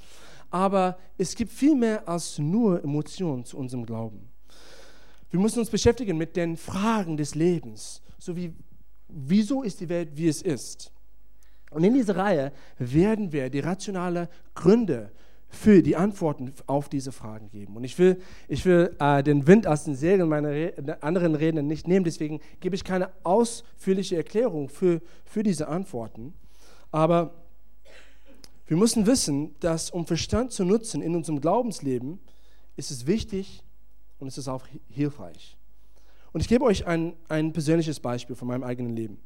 Aber 0.50 0.98
es 1.16 1.36
gibt 1.36 1.52
viel 1.52 1.76
mehr 1.76 2.10
als 2.10 2.40
nur 2.40 2.84
Emotionen 2.84 3.46
zu 3.46 3.56
unserem 3.56 3.86
Glauben. 3.86 4.33
Wir 5.34 5.40
müssen 5.40 5.58
uns 5.58 5.72
beschäftigen 5.72 6.16
mit 6.16 6.36
den 6.36 6.58
Fragen 6.58 7.18
des 7.18 7.34
Lebens, 7.34 8.04
so 8.20 8.36
wie 8.36 8.54
wieso 9.08 9.64
ist 9.64 9.80
die 9.80 9.90
Welt, 9.90 10.12
wie 10.14 10.28
es 10.28 10.44
ist. 10.44 10.92
Und 11.72 11.84
in 11.84 11.96
dieser 11.96 12.18
Reihe 12.18 12.52
werden 12.78 13.32
wir 13.32 13.50
die 13.50 13.62
rationalen 13.62 14.28
Gründe 14.54 15.12
für 15.50 15.82
die 15.82 15.96
Antworten 15.96 16.54
auf 16.68 16.88
diese 16.88 17.12
Fragen 17.12 17.50
geben. 17.50 17.76
Und 17.76 17.84
ich 17.84 17.98
will, 17.98 18.22
ich 18.48 18.64
will 18.64 18.96
äh, 19.00 19.24
den 19.24 19.48
Wind 19.48 19.66
aus 19.66 19.86
den 19.86 19.96
Segeln 19.96 20.30
meiner 20.30 20.50
Re 20.50 20.98
anderen 21.02 21.34
Redner 21.34 21.64
nicht 21.64 21.88
nehmen, 21.88 22.06
deswegen 22.06 22.40
gebe 22.60 22.76
ich 22.76 22.84
keine 22.84 23.10
ausführliche 23.24 24.16
Erklärung 24.16 24.70
für, 24.70 25.02
für 25.26 25.42
diese 25.42 25.68
Antworten. 25.68 26.36
Aber 26.92 27.34
Wir 28.68 28.78
müssen 28.78 29.08
wissen, 29.08 29.56
dass 29.62 29.90
um 29.90 30.06
Verstand 30.06 30.52
zu 30.52 30.64
nutzen 30.64 31.02
in 31.02 31.16
unserem 31.16 31.42
Glaubensleben, 31.42 32.20
ist 32.76 32.92
es 32.92 33.08
wichtig 33.08 33.64
und 34.24 34.30
es 34.30 34.38
ist 34.38 34.48
auch 34.48 34.66
hilfreich. 34.90 35.58
Und 36.32 36.40
ich 36.40 36.48
gebe 36.48 36.64
euch 36.64 36.88
ein, 36.88 37.14
ein 37.28 37.52
persönliches 37.52 38.00
Beispiel 38.00 38.38
von 38.38 38.48
meinem 38.48 38.64
eigenen 38.64 38.96
Leben. 38.96 39.20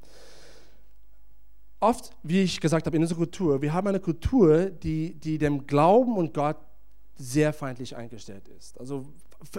Oft, 1.79 2.11
wie 2.23 2.41
ich 2.41 2.59
gesagt 2.59 2.87
habe, 2.87 2.97
in 2.97 3.03
unserer 3.03 3.19
Kultur, 3.19 3.61
wir 3.61 3.71
haben 3.71 3.87
eine 3.87 3.99
Kultur, 3.99 4.71
die, 4.71 5.13
die 5.13 5.37
dem 5.37 5.67
Glauben 5.67 6.17
und 6.17 6.33
Gott 6.33 6.57
sehr 7.15 7.53
feindlich 7.53 7.95
eingestellt 7.95 8.47
ist. 8.47 8.79
Also 8.79 9.05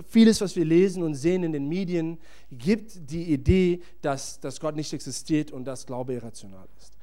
vieles, 0.08 0.40
was 0.40 0.56
wir 0.56 0.64
lesen 0.64 1.04
und 1.04 1.14
sehen 1.14 1.44
in 1.44 1.52
den 1.52 1.68
Medien, 1.68 2.18
gibt 2.50 3.10
die 3.10 3.32
Idee, 3.32 3.80
dass, 4.02 4.40
dass 4.40 4.58
Gott 4.58 4.74
nicht 4.74 4.92
existiert 4.92 5.52
und 5.52 5.64
dass 5.64 5.86
Glaube 5.86 6.14
irrational 6.14 6.66
ist. 6.78 6.98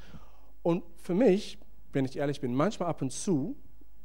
Und 0.62 0.84
für 0.98 1.14
mich, 1.14 1.58
wenn 1.94 2.04
ich 2.04 2.18
ehrlich 2.18 2.42
bin, 2.42 2.54
manchmal 2.54 2.90
ab 2.90 3.02
und 3.02 3.14
zu, 3.14 3.56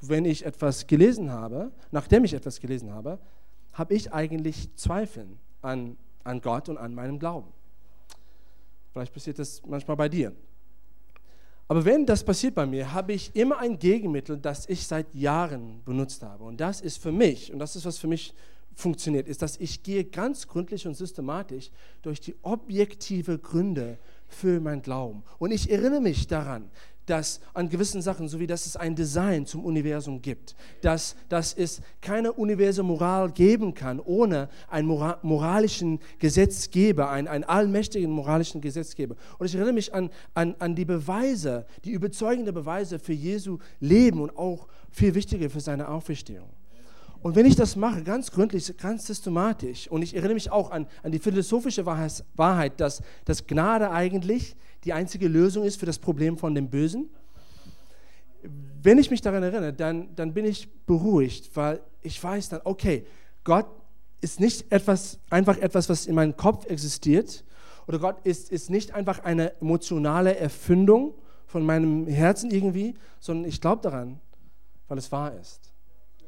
wenn 0.01 0.25
ich 0.25 0.47
etwas 0.47 0.87
gelesen 0.87 1.33
habe, 1.33 1.73
nachdem 1.91 2.25
ich 2.25 2.33
etwas 2.33 2.61
gelesen 2.61 2.93
habe, 2.93 3.19
habe 3.73 3.95
ich 3.95 4.13
eigentlich 4.13 4.75
Zweifeln 4.77 5.39
an 5.63 5.97
an 6.25 6.41
Gott 6.41 6.69
und 6.69 6.79
an 6.79 6.95
meinem 6.95 7.19
Glauben. 7.19 7.49
Vielleicht 8.93 9.13
passiert 9.13 9.39
das 9.39 9.63
manchmal 9.67 9.97
bei 9.97 10.09
dir. 10.09 10.33
Aber 11.69 11.85
wenn 11.85 12.05
das 12.05 12.25
passiert 12.25 12.55
bei 12.55 12.67
mir, 12.67 12.93
habe 12.93 13.13
ich 13.13 13.35
immer 13.37 13.59
ein 13.59 13.79
Gegenmittel, 13.79 14.37
das 14.37 14.69
ich 14.69 14.87
seit 14.87 15.15
Jahren 15.15 15.83
benutzt 15.85 16.23
habe. 16.23 16.43
Und 16.45 16.61
das 16.61 16.81
ist 16.81 17.01
für 17.01 17.13
mich, 17.13 17.53
und 17.53 17.61
das 17.61 17.77
ist, 17.77 17.85
was 17.85 17.99
für 17.99 18.09
mich 18.09 18.35
funktioniert, 18.75 19.29
ist, 19.29 19.43
dass 19.43 19.57
ich 19.59 19.83
gehe 19.83 20.05
ganz 20.05 20.49
gründlich 20.49 20.87
und 20.87 20.95
systematisch 20.95 21.71
durch 22.03 22.21
die 22.21 22.35
objektive 22.43 23.39
Gründe 23.39 23.99
für 24.27 24.59
mein 24.59 24.83
Glauben. 24.83 25.23
Und 25.39 25.53
ich 25.53 25.71
erinnere 25.71 26.01
mich 26.01 26.27
daran, 26.27 26.71
dass 27.11 27.41
an 27.55 27.69
gewissen 27.69 28.03
Sachen, 28.03 28.29
so 28.29 28.39
wie 28.39 28.47
dass 28.47 28.67
es 28.67 28.77
ein 28.77 28.95
Design 28.95 29.45
zum 29.45 29.65
Universum 29.65 30.23
gibt, 30.23 30.55
dass, 30.81 31.17
dass 31.29 31.53
es 31.53 31.83
keine 32.01 32.33
universelle 32.33 32.87
Moral 32.87 33.33
geben 33.33 33.75
kann 33.75 33.99
ohne 33.99 34.49
einen 34.69 34.87
Mora 34.87 35.19
moralischen 35.23 35.99
Gesetzgeber, 36.21 37.11
einen, 37.11 37.27
einen 37.27 37.45
allmächtigen 37.45 38.11
moralischen 38.11 38.61
Gesetzgeber. 38.61 39.17
Und 39.39 39.47
ich 39.47 39.55
erinnere 39.55 39.75
mich 39.75 39.93
an, 39.93 40.11
an, 40.35 40.55
an 40.61 40.77
die 40.77 40.85
Beweise, 40.85 41.67
die 41.85 41.91
überzeugenden 41.91 42.55
Beweise 42.55 42.99
für 42.99 43.13
Jesu 43.13 43.59
Leben 43.81 44.21
und 44.21 44.37
auch 44.37 44.69
viel 44.91 45.15
wichtiger 45.15 45.51
für 45.51 45.61
seine 45.61 45.89
Auferstehung. 45.89 46.49
Und 47.23 47.37
wenn 47.37 47.45
ich 47.45 47.57
das 47.57 47.77
mache, 47.77 48.03
ganz 48.03 48.31
gründlich, 48.31 48.75
ganz 48.79 49.07
systematisch, 49.07 49.89
und 49.89 50.01
ich 50.03 50.15
erinnere 50.15 50.35
mich 50.35 50.51
auch 50.51 50.71
an, 50.71 50.87
an 51.03 51.13
die 51.13 51.19
philosophische 51.19 51.85
Wahrheit, 51.85 52.81
dass, 52.81 53.03
dass 53.27 53.47
Gnade 53.47 53.91
eigentlich 53.91 54.57
die 54.85 54.93
einzige 54.93 55.29
Lösung 55.29 55.65
ist 55.65 55.79
für 55.79 55.87
das 55.87 55.99
Problem 55.99 56.39
von 56.39 56.55
dem 56.55 56.71
Bösen, 56.71 57.11
wenn 58.83 58.99
ich 58.99 59.11
mich 59.11 59.21
daran 59.21 59.43
erinnere, 59.43 59.73
dann, 59.73 60.15
dann 60.15 60.33
bin 60.33 60.47
ich 60.47 60.69
beruhigt, 60.87 61.55
weil 61.55 61.81
ich 62.03 62.23
weiß 62.23 62.49
dann, 62.49 62.61
okay, 62.65 63.07
Gott 63.45 63.67
ist 64.21 64.41
nicht 64.41 64.73
etwas, 64.73 65.19
einfach 65.29 65.59
etwas, 65.59 65.89
was 65.89 66.07
in 66.07 66.15
meinem 66.15 66.37
Kopf 66.37 66.67
existiert, 66.67 67.45
oder 67.87 67.99
Gott 67.99 68.21
ist, 68.25 68.53
ist 68.53 68.71
nicht 68.71 68.95
einfach 68.95 69.25
eine 69.25 69.61
emotionale 69.61 70.37
Erfindung 70.37 71.15
von 71.47 71.67
meinem 71.67 72.07
Herzen 72.07 72.51
irgendwie, 72.51 72.95
sondern 73.19 73.49
ich 73.49 73.61
glaube 73.61 73.83
daran, 73.83 74.21
weil 74.87 74.99
es 74.99 75.11
wahr 75.11 75.35
ist. 75.35 75.73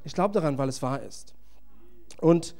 Ich 0.04 0.12
glaube 0.12 0.35
daran, 0.35 0.59
weil 0.59 0.68
es 0.68 0.82
wahr 0.82 1.00
ist. 1.02 1.35
Und 2.21 2.56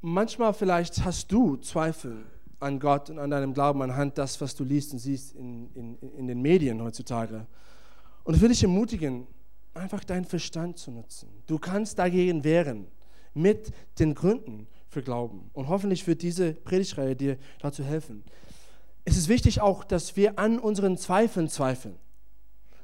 manchmal 0.00 0.52
vielleicht 0.52 1.04
hast 1.04 1.30
du 1.30 1.56
Zweifel 1.58 2.24
an 2.64 2.80
Gott 2.80 3.10
und 3.10 3.18
an 3.18 3.30
deinem 3.30 3.54
Glauben 3.54 3.82
anhand 3.82 4.18
das, 4.18 4.40
was 4.40 4.54
du 4.54 4.64
liest 4.64 4.92
und 4.92 4.98
siehst 4.98 5.34
in, 5.34 5.70
in, 5.74 5.98
in 5.98 6.26
den 6.26 6.40
Medien 6.40 6.82
heutzutage. 6.82 7.46
Und 8.24 8.34
ich 8.34 8.40
will 8.40 8.48
dich 8.48 8.62
ermutigen, 8.62 9.26
einfach 9.74 10.02
deinen 10.04 10.24
Verstand 10.24 10.78
zu 10.78 10.90
nutzen. 10.90 11.28
Du 11.46 11.58
kannst 11.58 11.98
dagegen 11.98 12.42
wehren 12.42 12.86
mit 13.34 13.72
den 13.98 14.14
Gründen 14.14 14.66
für 14.88 15.02
Glauben. 15.02 15.50
Und 15.52 15.68
hoffentlich 15.68 16.06
wird 16.06 16.22
diese 16.22 16.54
Predigtreihe 16.54 17.16
dir 17.16 17.36
dazu 17.60 17.84
helfen. 17.84 18.24
Es 19.04 19.16
ist 19.16 19.28
wichtig 19.28 19.60
auch, 19.60 19.84
dass 19.84 20.16
wir 20.16 20.38
an 20.38 20.58
unseren 20.58 20.96
Zweifeln 20.96 21.48
zweifeln. 21.48 21.96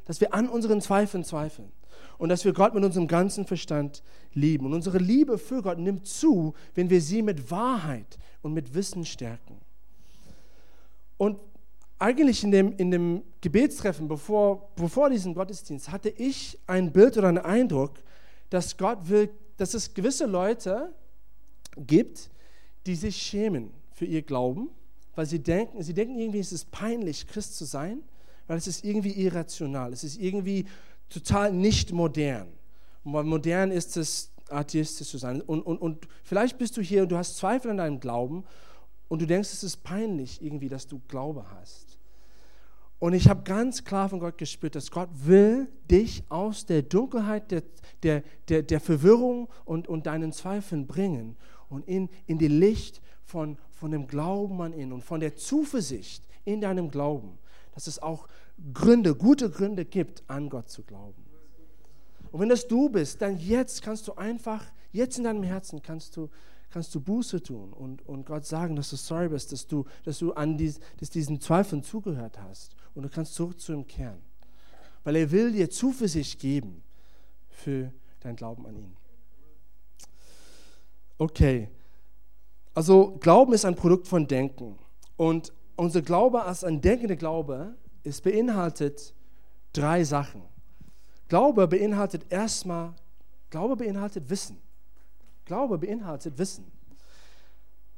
Dass 0.04 0.20
wir 0.20 0.34
an 0.34 0.48
unseren 0.48 0.80
Zweifeln 0.80 1.24
zweifeln 1.24 1.72
und 2.18 2.28
dass 2.28 2.44
wir 2.44 2.52
Gott 2.52 2.74
mit 2.74 2.84
unserem 2.84 3.06
ganzen 3.06 3.46
Verstand 3.46 4.02
lieben. 4.34 4.66
Und 4.66 4.74
unsere 4.74 4.98
Liebe 4.98 5.38
für 5.38 5.62
Gott 5.62 5.78
nimmt 5.78 6.06
zu, 6.06 6.52
wenn 6.74 6.90
wir 6.90 7.00
sie 7.00 7.22
mit 7.22 7.50
Wahrheit 7.50 8.18
und 8.42 8.52
mit 8.52 8.74
Wissen 8.74 9.06
stärken. 9.06 9.58
Und 11.20 11.38
eigentlich 11.98 12.42
in 12.44 12.50
dem, 12.50 12.72
in 12.78 12.90
dem 12.90 13.22
Gebetstreffen, 13.42 14.08
bevor, 14.08 14.70
bevor 14.74 15.10
diesem 15.10 15.34
Gottesdienst, 15.34 15.92
hatte 15.92 16.08
ich 16.08 16.58
ein 16.66 16.92
Bild 16.92 17.18
oder 17.18 17.28
einen 17.28 17.36
Eindruck, 17.36 18.02
dass 18.48 18.78
Gott 18.78 19.06
will, 19.10 19.28
dass 19.58 19.74
es 19.74 19.92
gewisse 19.92 20.24
Leute 20.24 20.94
gibt, 21.76 22.30
die 22.86 22.94
sich 22.94 23.18
schämen 23.18 23.70
für 23.92 24.06
ihr 24.06 24.22
Glauben, 24.22 24.70
weil 25.14 25.26
sie 25.26 25.40
denken, 25.40 25.82
sie 25.82 25.92
denken 25.92 26.18
irgendwie, 26.18 26.38
es 26.38 26.52
ist 26.52 26.70
peinlich, 26.70 27.26
Christ 27.26 27.58
zu 27.58 27.66
sein, 27.66 28.00
weil 28.46 28.56
es 28.56 28.66
ist 28.66 28.82
irgendwie 28.82 29.12
irrational, 29.22 29.92
es 29.92 30.04
ist 30.04 30.18
irgendwie 30.18 30.64
total 31.10 31.52
nicht 31.52 31.92
modern. 31.92 32.48
Modern 33.04 33.70
ist 33.72 33.98
es, 33.98 34.30
atheistisch 34.48 35.08
zu 35.08 35.18
sein. 35.18 35.42
Und, 35.42 35.60
und, 35.66 35.76
und 35.82 36.08
vielleicht 36.24 36.56
bist 36.56 36.78
du 36.78 36.80
hier 36.80 37.02
und 37.02 37.12
du 37.12 37.18
hast 37.18 37.36
Zweifel 37.36 37.72
an 37.72 37.76
deinem 37.76 38.00
Glauben 38.00 38.44
und 39.10 39.20
du 39.20 39.26
denkst, 39.26 39.52
es 39.52 39.64
ist 39.64 39.82
peinlich 39.82 40.40
irgendwie, 40.40 40.68
dass 40.68 40.86
du 40.86 41.00
Glaube 41.08 41.44
hast. 41.50 41.98
Und 43.00 43.12
ich 43.12 43.28
habe 43.28 43.42
ganz 43.42 43.82
klar 43.82 44.08
von 44.08 44.20
Gott 44.20 44.38
gespürt, 44.38 44.76
dass 44.76 44.92
Gott 44.92 45.08
will 45.12 45.66
dich 45.90 46.22
aus 46.28 46.64
der 46.64 46.82
Dunkelheit, 46.82 47.50
der, 47.50 47.62
der, 48.04 48.22
der, 48.48 48.62
der 48.62 48.78
Verwirrung 48.78 49.48
und, 49.64 49.88
und 49.88 50.06
deinen 50.06 50.32
Zweifeln 50.32 50.86
bringen 50.86 51.36
und 51.68 51.88
in, 51.88 52.08
in 52.28 52.38
die 52.38 52.46
Licht 52.46 53.02
von, 53.24 53.58
von 53.72 53.90
dem 53.90 54.06
Glauben 54.06 54.62
an 54.62 54.72
ihn 54.72 54.92
und 54.92 55.02
von 55.02 55.18
der 55.18 55.34
Zuversicht 55.34 56.22
in 56.44 56.60
deinem 56.60 56.88
Glauben, 56.88 57.36
dass 57.74 57.88
es 57.88 58.00
auch 58.00 58.28
Gründe, 58.72 59.16
gute 59.16 59.50
Gründe 59.50 59.84
gibt, 59.84 60.22
an 60.28 60.48
Gott 60.48 60.70
zu 60.70 60.84
glauben. 60.84 61.24
Und 62.30 62.38
wenn 62.38 62.48
das 62.48 62.68
du 62.68 62.88
bist, 62.88 63.20
dann 63.20 63.38
jetzt 63.38 63.82
kannst 63.82 64.06
du 64.06 64.12
einfach, 64.12 64.64
jetzt 64.92 65.18
in 65.18 65.24
deinem 65.24 65.42
Herzen 65.42 65.82
kannst 65.82 66.16
du, 66.16 66.30
kannst 66.70 66.94
du 66.94 67.00
Buße 67.00 67.42
tun 67.42 67.72
und, 67.72 68.06
und 68.06 68.24
Gott 68.26 68.46
sagen, 68.46 68.76
dass 68.76 68.90
du 68.90 68.96
sorry 68.96 69.28
bist, 69.28 69.52
dass 69.52 69.66
du, 69.66 69.84
dass 70.04 70.18
du 70.18 70.32
an 70.32 70.56
dies, 70.56 70.80
dass 70.98 71.10
diesen 71.10 71.40
Zweifeln 71.40 71.82
zugehört 71.82 72.38
hast. 72.40 72.76
Und 72.94 73.02
du 73.02 73.08
kannst 73.08 73.34
zurück 73.34 73.60
zu 73.60 73.72
ihm 73.72 73.86
kehren. 73.86 74.20
Weil 75.04 75.16
er 75.16 75.30
will 75.30 75.52
dir 75.52 75.70
Zuversicht 75.70 76.40
geben 76.40 76.82
für 77.48 77.92
dein 78.20 78.36
Glauben 78.36 78.66
an 78.66 78.76
ihn. 78.76 78.96
Okay. 81.18 81.68
Also 82.74 83.16
Glauben 83.20 83.52
ist 83.52 83.64
ein 83.64 83.74
Produkt 83.74 84.06
von 84.06 84.26
Denken. 84.26 84.78
Und 85.16 85.52
unser 85.76 86.02
Glaube 86.02 86.44
als 86.44 86.64
ein 86.64 86.80
denkender 86.80 87.16
Glaube 87.16 87.74
es 88.04 88.20
beinhaltet 88.20 89.14
drei 89.72 90.04
Sachen. 90.04 90.42
Glaube 91.28 91.68
beinhaltet 91.68 92.26
erstmal, 92.30 92.94
Glaube 93.50 93.76
beinhaltet 93.76 94.30
Wissen. 94.30 94.58
Glaube 95.50 95.78
beinhaltet 95.78 96.38
Wissen. 96.38 96.64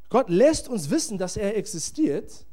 Gott 0.09 0.31
lässt 0.31 0.71
uns 0.71 0.89
wissen, 0.89 1.19
dass 1.19 1.37
er 1.37 1.55
existiert 1.55 2.47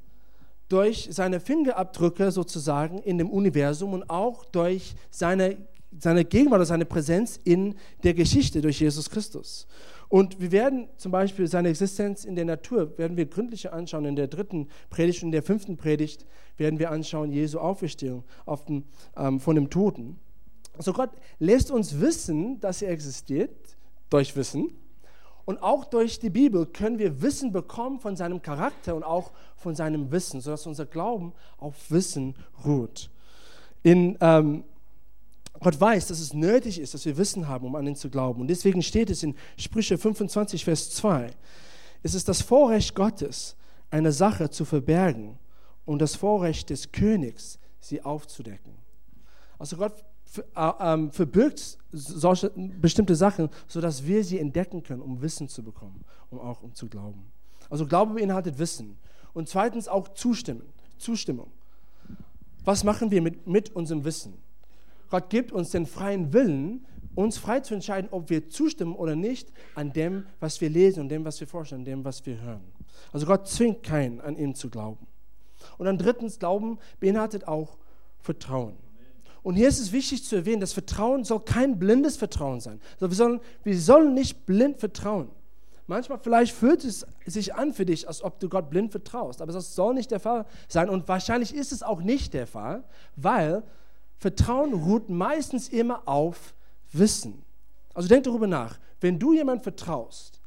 durch 0.68 1.08
seine 1.10 1.40
Fingerabdrücke 1.40 2.34
sozusagen 2.34 2.98
in 2.98 3.18
dem 3.18 3.30
Universum 3.30 3.94
und 3.94 4.10
auch 4.10 4.44
durch 4.44 4.96
seine, 5.10 5.56
seine 5.98 6.26
Gegenwart 6.26 6.58
oder 6.58 6.66
seine 6.66 6.84
Präsenz 6.84 7.40
in 7.42 7.76
der 8.04 8.14
Geschichte 8.14 8.60
durch 8.60 8.82
Jesus 8.82 9.10
Christus. 9.10 9.68
Und 10.10 10.42
wir 10.42 10.52
werden 10.52 10.90
zum 10.98 11.14
Beispiel 11.14 11.48
seine 11.48 11.70
Existenz 11.70 12.26
in 12.26 12.36
der 12.36 12.44
Natur, 12.44 12.98
werden 12.98 13.16
wir 13.16 13.26
gründlicher 13.26 13.72
anschauen. 13.72 14.04
In 14.04 14.18
der 14.18 14.28
dritten 14.28 14.68
Predigt 14.90 15.24
und 15.24 15.30
in 15.30 15.32
der 15.32 15.44
fünften 15.44 15.78
Predigt 15.78 16.26
werden 16.58 16.78
wir 16.78 16.92
anschauen 16.92 17.32
Jesu 17.32 17.60
Auferstehung 17.60 18.26
auf 18.46 18.66
den, 18.66 18.84
ähm, 19.16 19.40
von 19.40 19.56
dem 19.56 19.70
Toten. 19.70 20.20
Also 20.78 20.92
Gott 20.92 21.12
lässt 21.40 21.72
uns 21.72 22.02
wissen, 22.02 22.60
dass 22.60 22.82
er 22.82 22.92
existiert, 22.92 23.78
durch 24.10 24.36
Wissen. 24.36 24.72
Und 25.50 25.64
auch 25.64 25.86
durch 25.86 26.20
die 26.20 26.30
Bibel 26.30 26.68
können 26.68 27.00
wir 27.00 27.24
Wissen 27.24 27.52
bekommen 27.52 28.00
von 28.00 28.16
seinem 28.16 28.44
Charakter 28.44 28.94
und 28.94 29.02
auch 29.02 29.32
von 29.56 29.74
seinem 29.74 30.12
Wissen, 30.12 30.42
sodass 30.42 30.68
unser 30.68 30.86
Glauben 30.86 31.34
auf 31.58 31.90
Wissen 31.90 32.36
ruht. 32.64 33.10
In 33.82 34.16
ähm, 34.22 34.64
Gott 35.60 35.82
weiß, 35.82 36.06
dass 36.06 36.20
es 36.20 36.36
nötig 36.36 36.80
ist, 36.80 36.94
dass 36.94 37.04
wir 37.04 37.18
Wissen 37.18 37.48
haben, 37.48 37.66
um 37.66 37.74
an 37.74 37.88
ihn 37.88 37.96
zu 37.96 38.12
glauben. 38.12 38.42
Und 38.42 38.48
deswegen 38.48 38.84
steht 38.84 39.10
es 39.10 39.24
in 39.24 39.34
Sprüche 39.58 39.98
25, 39.98 40.66
Vers 40.66 40.92
2. 40.92 41.32
Es 42.04 42.14
ist 42.14 42.30
das 42.30 42.44
Vorrecht 42.44 42.94
Gottes, 42.94 43.56
eine 43.90 44.12
Sache 44.12 44.52
zu 44.52 44.66
verbergen 44.66 45.40
und 45.84 45.98
das 45.98 46.14
Vorrecht 46.14 46.70
des 46.70 46.92
Königs, 46.92 47.58
sie 47.80 48.04
aufzudecken. 48.04 48.76
Also 49.58 49.78
Gott 49.78 49.96
verbirgt 51.12 51.78
solche 51.92 52.52
bestimmte 52.52 53.16
Sachen, 53.16 53.50
sodass 53.68 54.06
wir 54.06 54.24
sie 54.24 54.40
entdecken 54.40 54.84
können, 54.84 55.02
um 55.02 55.22
Wissen 55.22 55.48
zu 55.48 55.64
bekommen, 55.64 56.04
um 56.30 56.40
auch 56.40 56.62
um 56.62 56.74
zu 56.74 56.88
glauben. 56.88 57.32
Also 57.70 57.86
Glaube 57.86 58.14
beinhaltet 58.14 58.60
Wissen. 58.60 58.98
Und 59.34 59.50
zweitens 59.50 59.88
auch 59.88 60.10
Zustimmen, 60.10 60.64
Zustimmung. 60.98 61.52
Was 62.66 62.84
machen 62.84 63.10
wir 63.10 63.22
mit, 63.22 63.48
mit 63.48 63.76
unserem 63.76 64.04
Wissen? 64.04 64.34
Gott 65.10 65.30
gibt 65.30 65.52
uns 65.52 65.72
den 65.72 65.86
freien 65.86 66.34
Willen, 66.34 66.86
uns 67.16 67.38
frei 67.38 67.62
zu 67.62 67.74
entscheiden, 67.74 68.10
ob 68.12 68.30
wir 68.30 68.50
zustimmen 68.50 68.96
oder 68.96 69.16
nicht 69.16 69.52
an 69.76 69.92
dem, 69.94 70.26
was 70.40 70.62
wir 70.62 70.70
lesen 70.70 71.02
und 71.02 71.10
dem, 71.10 71.26
was 71.26 71.40
wir 71.40 71.48
vorstellen, 71.48 71.84
dem, 71.84 72.06
was 72.06 72.26
wir 72.26 72.40
hören. 72.40 72.64
Also 73.12 73.26
Gott 73.26 73.48
zwingt 73.48 73.84
keinen, 73.84 74.22
an 74.22 74.36
ihn 74.38 74.54
zu 74.54 74.70
glauben. 74.70 75.08
Und 75.78 75.86
dann 75.86 75.98
drittens, 75.98 76.40
Glauben 76.40 76.78
beinhaltet 77.00 77.48
auch 77.48 77.78
Vertrauen. 78.20 78.78
Und 79.50 79.56
hier 79.56 79.68
ist 79.68 79.80
es 79.80 79.92
wichtig 79.92 80.24
zu 80.24 80.36
erwähnen, 80.36 80.62
das 80.62 80.74
Vertrauen 80.74 81.24
soll 81.24 81.40
kein 81.40 81.80
blindes 81.80 82.18
Vertrauen 82.18 82.60
sein. 82.60 82.80
Also 82.94 83.10
wir, 83.10 83.16
sollen, 83.16 83.40
wir 83.64 83.82
sollen 83.82 84.14
nicht 84.14 84.46
blind 84.46 84.78
vertrauen. 84.78 85.32
Manchmal 85.88 86.20
vielleicht 86.20 86.54
fühlt 86.54 86.86
es 86.86 87.04
sich 87.26 87.56
an 87.56 87.74
für 87.74 87.84
dich, 87.84 88.08
als 88.08 88.24
ob 88.24 88.40
du 88.40 88.48
Gott 88.48 88.70
blind 88.70 88.92
vertraust, 88.92 89.42
aber 89.42 89.52
das 89.52 89.74
soll 89.74 89.96
nicht 89.96 90.12
der 90.12 90.20
Fall 90.20 90.46
sein 90.68 90.88
und 90.88 91.08
wahrscheinlich 91.08 91.56
ist 91.56 91.72
es 91.72 91.82
auch 91.82 92.00
nicht 92.00 92.36
der 92.36 92.46
Fall, 92.46 92.84
weil 93.16 93.64
Vertrauen 94.20 94.72
ruht 94.72 95.10
meistens 95.10 95.68
immer 95.68 96.08
auf 96.08 96.54
Wissen. 96.92 97.44
Also 97.96 98.08
denk 98.08 98.26
darüber 98.26 98.46
nach, 98.46 98.78
wenn 99.02 99.18
du 99.18 99.34
jemand 99.34 99.64
vertraust, 99.64 100.39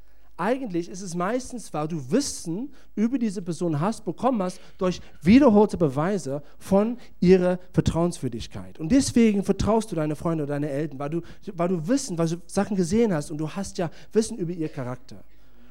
eigentlich 0.43 0.89
ist 0.89 1.03
es 1.03 1.15
meistens, 1.15 1.73
weil 1.73 1.87
du 1.87 2.11
Wissen 2.11 2.73
über 2.97 3.17
diese 3.17 3.43
Person 3.43 3.79
hast, 3.79 4.05
bekommen 4.05 4.43
hast, 4.43 4.61
durch 4.77 5.01
wiederholte 5.23 5.77
Beweise 5.77 6.43
von 6.59 6.99
ihrer 7.21 7.61
Vertrauenswürdigkeit. 7.73 8.81
Und 8.81 8.91
deswegen 8.91 9.45
vertraust 9.45 9.93
du 9.93 9.97
deine 9.97 10.17
Freunde 10.17 10.43
oder 10.43 10.55
deine 10.55 10.69
Eltern, 10.69 10.99
weil 10.99 11.11
du, 11.11 11.21
weil 11.55 11.69
du 11.69 11.87
Wissen, 11.87 12.19
weil 12.19 12.29
du 12.29 12.37
Sachen 12.47 12.77
gesehen 12.77 13.15
hast 13.15 13.31
und 13.31 13.39
du 13.39 13.49
hast 13.49 13.79
ja 13.79 13.89
Wissen 14.13 14.37
über 14.37 14.53
ihr 14.53 14.69
Charakter. 14.69 15.23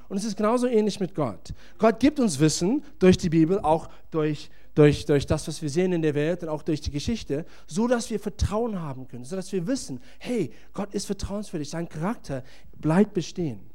Und 0.07 0.17
es 0.17 0.23
ist 0.23 0.37
genauso 0.37 0.67
ähnlich 0.67 0.99
mit 0.99 1.15
Gott. 1.15 1.53
Gott 1.77 1.99
gibt 1.99 2.19
uns 2.19 2.39
Wissen 2.39 2.83
durch 2.99 3.17
die 3.17 3.29
Bibel, 3.29 3.59
auch 3.59 3.89
durch, 4.09 4.49
durch, 4.73 5.05
durch 5.05 5.25
das, 5.25 5.47
was 5.49 5.61
wir 5.61 5.69
sehen 5.69 5.91
in 5.91 6.01
der 6.01 6.15
Welt 6.15 6.43
und 6.43 6.49
auch 6.49 6.63
durch 6.63 6.79
die 6.79 6.91
Geschichte, 6.91 7.45
so 7.67 7.87
dass 7.87 8.09
wir 8.09 8.19
Vertrauen 8.19 8.81
haben 8.81 9.07
können, 9.07 9.25
so 9.25 9.35
dass 9.35 9.51
wir 9.51 9.67
wissen, 9.67 9.99
hey, 10.19 10.51
Gott 10.73 10.93
ist 10.93 11.07
vertrauenswürdig, 11.07 11.69
sein 11.69 11.89
Charakter 11.89 12.43
bleibt 12.77 13.13
bestehen. 13.13 13.70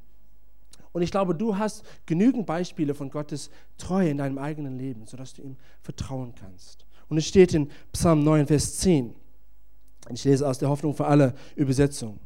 Und 0.97 1.03
ich 1.03 1.11
glaube, 1.11 1.35
du 1.35 1.59
hast 1.59 1.85
genügend 2.07 2.47
Beispiele 2.47 2.95
von 2.95 3.11
Gottes 3.11 3.51
Treue 3.77 4.09
in 4.09 4.17
deinem 4.17 4.39
eigenen 4.39 4.79
Leben, 4.79 5.05
sodass 5.05 5.35
du 5.35 5.43
ihm 5.43 5.59
vertrauen 5.83 6.35
kannst. 6.35 6.87
Und 7.11 7.19
es 7.19 7.27
steht 7.27 7.53
in 7.53 7.69
Psalm 7.93 8.25
9, 8.25 8.47
Vers 8.47 8.79
10. 8.79 9.15
Ich 10.09 10.25
lese 10.25 10.49
aus 10.49 10.57
der 10.57 10.71
Hoffnung 10.71 10.95
für 10.95 11.07
alle 11.07 11.35
Übersetzung. 11.55 12.19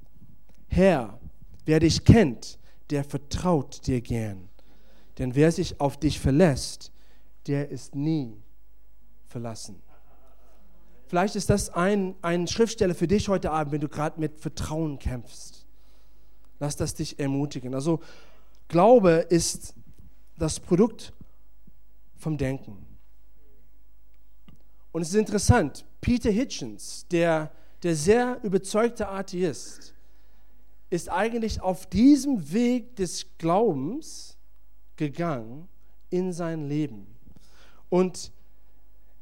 Herr, 0.69 1.19
wer 1.65 1.81
dich 1.81 2.05
kennt, 2.05 2.61
der 2.91 3.03
vertraut 3.03 3.85
dir 3.89 4.01
gern. 4.01 4.49
Denn 5.19 5.35
wer 5.35 5.51
sich 5.51 5.81
auf 5.81 5.99
dich 5.99 6.21
verlässt, 6.21 6.93
der 7.49 7.71
ist 7.71 7.97
nie 7.97 8.37
verlassen. 9.27 9.83
Vielleicht 11.09 11.35
ist 11.35 11.51
das 11.51 11.71
ein, 11.71 12.15
ein 12.23 12.47
Schriftsteller 12.47 12.95
für 12.95 13.09
dich 13.09 13.29
heute 13.29 13.51
Abend, 13.51 13.73
wenn 13.73 13.81
du 13.81 13.89
gerade 13.89 14.21
mit 14.21 14.39
Vertrauen 14.39 15.01
kämpfst. 15.01 15.67
Lass 16.61 16.77
das 16.77 16.95
dich 16.95 17.19
ermutigen. 17.19 17.75
Also 17.75 17.99
Glaube 18.71 19.27
ist 19.31 19.75
das 20.39 20.61
Produkt 20.61 21.13
vom 22.17 22.39
Denken. 22.39 22.87
Und 24.93 25.03
es 25.03 25.09
ist 25.09 25.17
interessant, 25.17 25.85
Peter 26.01 26.31
Hitchens, 26.31 27.05
der, 27.11 27.51
der 27.83 27.97
sehr 27.97 28.39
überzeugte 28.45 29.09
Atheist, 29.09 29.93
ist 30.89 31.11
eigentlich 31.11 31.61
auf 31.61 31.87
diesem 31.87 32.53
Weg 32.53 32.95
des 32.95 33.27
Glaubens 33.39 34.39
gegangen 34.95 35.69
in 36.09 36.33
sein 36.33 36.69
Leben. 36.69 37.09
Und 37.89 38.31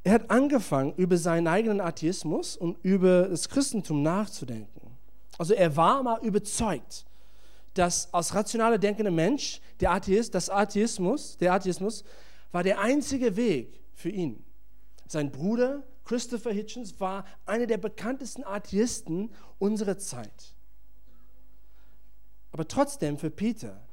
er 0.04 0.12
hat 0.12 0.30
angefangen, 0.30 0.92
über 0.96 1.16
seinen 1.16 1.46
eigenen 1.46 1.80
Atheismus 1.80 2.54
und 2.54 2.76
über 2.82 3.30
das 3.30 3.48
Christentum 3.48 4.02
nachzudenken. 4.02 4.98
Also 5.38 5.54
er 5.54 5.74
war 5.74 6.02
mal 6.02 6.22
überzeugt, 6.22 7.06
dass 7.78 8.12
als 8.12 8.34
rationaler 8.34 8.78
denkender 8.78 9.12
Mensch 9.12 9.60
der 9.80 9.92
Atheist, 9.92 10.34
das 10.34 10.50
Atheismus, 10.50 11.36
der 11.36 11.52
Atheismus 11.52 12.04
war 12.50 12.62
der 12.62 12.80
einzige 12.80 13.36
Weg 13.36 13.80
für 13.94 14.10
ihn. 14.10 14.44
Sein 15.06 15.30
Bruder 15.30 15.84
Christopher 16.04 16.52
Hitchens 16.52 16.98
war 17.00 17.24
einer 17.44 17.66
der 17.66 17.78
bekanntesten 17.78 18.42
Atheisten 18.42 19.30
unserer 19.58 19.98
Zeit. 19.98 20.54
Aber 22.50 22.66
trotzdem 22.66 23.18
für 23.18 23.30
Peter, 23.30 23.86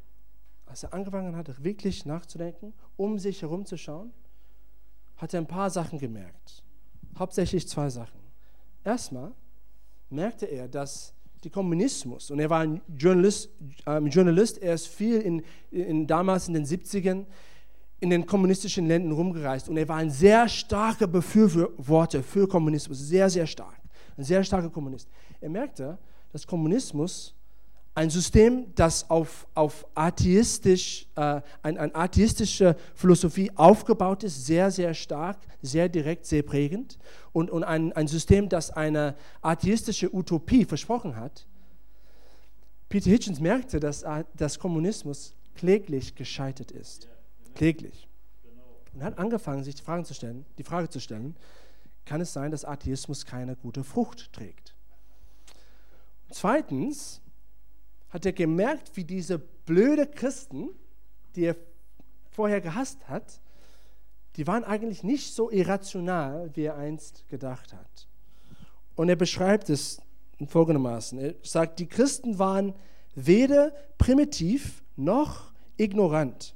als 0.66 0.84
er 0.84 0.94
angefangen 0.94 1.36
hat, 1.36 1.64
wirklich 1.64 2.06
nachzudenken, 2.06 2.74
um 2.96 3.20
sich 3.20 3.42
herumzuschauen, 3.42 4.14
hat 5.18 5.34
er 5.34 5.42
ein 5.42 5.48
paar 5.48 5.70
Sachen 5.70 6.00
gemerkt. 6.00 6.64
Hauptsächlich 7.20 7.68
zwei 7.68 7.90
Sachen. 7.90 8.20
Erstmal 8.84 9.34
merkte 10.10 10.46
er, 10.46 10.68
dass 10.68 11.15
der 11.46 11.52
Kommunismus. 11.52 12.32
Und 12.32 12.40
er 12.40 12.50
war 12.50 12.62
ein 12.62 12.82
Journalist, 12.98 13.50
äh, 13.86 14.00
Journalist 14.00 14.58
er 14.62 14.74
ist 14.74 14.88
viel 14.88 15.22
in, 15.22 15.44
in, 15.72 16.08
damals 16.08 16.48
in 16.48 16.56
den 16.56 16.66
70ern 16.66 17.26
in 18.00 18.10
den 18.10 18.26
kommunistischen 18.26 18.88
Ländern 18.88 19.14
rumgereist. 19.14 19.70
Und 19.70 19.78
er 19.78 19.88
war 19.88 19.98
ein 19.98 20.10
sehr 20.10 20.50
starker 20.50 21.08
Befürworter 21.08 22.22
für 22.24 22.48
Kommunismus, 22.48 23.00
sehr, 23.00 23.30
sehr 23.30 23.48
stark. 23.48 23.80
Ein 24.18 24.24
sehr 24.24 24.44
starker 24.44 24.70
Kommunist. 24.70 25.08
Er 25.40 25.50
merkte, 25.50 25.98
dass 26.32 26.46
Kommunismus 26.46 27.35
ein 27.96 28.10
System, 28.10 28.76
das 28.76 29.10
auf, 29.10 29.48
auf 29.56 29.88
atheistisch, 29.96 31.08
äh, 31.16 31.42
ein, 31.64 31.78
eine 31.78 31.96
atheistische 31.96 32.76
Philosophie 32.94 33.50
aufgebaut 33.56 34.24
ist, 34.24 34.46
sehr, 34.46 34.70
sehr 34.70 34.94
stark, 34.94 35.38
sehr 35.62 35.88
direkt, 35.88 36.26
sehr 36.26 36.44
prägend. 36.44 37.00
Und, 37.32 37.50
und 37.50 37.64
ein, 37.64 37.94
ein 37.94 38.08
System, 38.08 38.50
das 38.50 38.70
eine 38.70 39.16
atheistische 39.42 40.14
Utopie 40.14 40.66
versprochen 40.66 41.16
hat. 41.16 41.48
Peter 42.90 43.10
Hitchens 43.10 43.40
merkte, 43.40 43.80
dass, 43.80 44.06
dass 44.36 44.60
Kommunismus 44.60 45.34
kläglich 45.56 46.16
gescheitert 46.16 46.72
ist. 46.72 47.08
Kläglich. 47.56 48.10
Und 48.94 49.04
hat 49.04 49.18
angefangen, 49.18 49.64
sich 49.64 49.76
die, 49.76 49.82
Fragen 49.82 50.04
zu 50.04 50.14
stellen, 50.14 50.46
die 50.58 50.64
Frage 50.64 50.90
zu 50.90 51.00
stellen, 51.00 51.36
kann 52.04 52.20
es 52.20 52.34
sein, 52.34 52.52
dass 52.52 52.66
Atheismus 52.66 53.26
keine 53.26 53.56
gute 53.56 53.86
Frucht 53.86 54.32
trägt? 54.34 54.76
Zweitens, 56.30 57.22
hat 58.16 58.26
er 58.26 58.32
gemerkt, 58.32 58.96
wie 58.96 59.04
diese 59.04 59.38
blöde 59.38 60.08
Christen, 60.08 60.70
die 61.36 61.44
er 61.44 61.58
vorher 62.32 62.62
gehasst 62.62 63.10
hat, 63.10 63.42
die 64.38 64.48
waren 64.48 64.64
eigentlich 64.64 65.04
nicht 65.04 65.34
so 65.34 65.52
irrational, 65.52 66.50
wie 66.54 66.62
er 66.62 66.78
einst 66.78 67.28
gedacht 67.28 67.74
hat. 67.74 68.08
Und 68.96 69.10
er 69.10 69.18
beschreibt 69.18 69.70
es 69.70 70.02
folgendermaßen. 70.48 71.20
Er 71.20 71.36
sagt, 71.44 71.80
die 71.80 71.88
Christen 71.88 72.40
waren 72.40 72.74
weder 73.16 73.74
primitiv 73.98 74.82
noch 74.96 75.52
ignorant, 75.76 76.56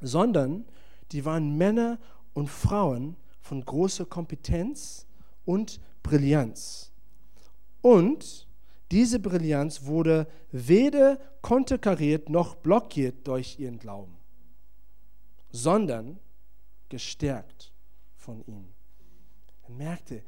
sondern 0.00 0.64
die 1.10 1.26
waren 1.26 1.58
Männer 1.58 1.98
und 2.32 2.48
Frauen 2.48 3.16
von 3.42 3.62
großer 3.62 4.06
Kompetenz 4.06 5.06
und 5.44 5.82
Brillanz. 6.02 6.92
Und 7.82 8.48
diese 8.92 9.18
Brillanz 9.18 9.86
wurde 9.86 10.28
weder 10.50 11.18
konterkariert 11.40 12.28
noch 12.28 12.56
blockiert 12.56 13.26
durch 13.26 13.58
ihren 13.58 13.78
Glauben, 13.78 14.18
sondern 15.50 16.20
gestärkt 16.90 17.72
von 18.16 18.44
ihm. 18.46 18.68
Er 19.62 19.70
merkte, 19.70 20.22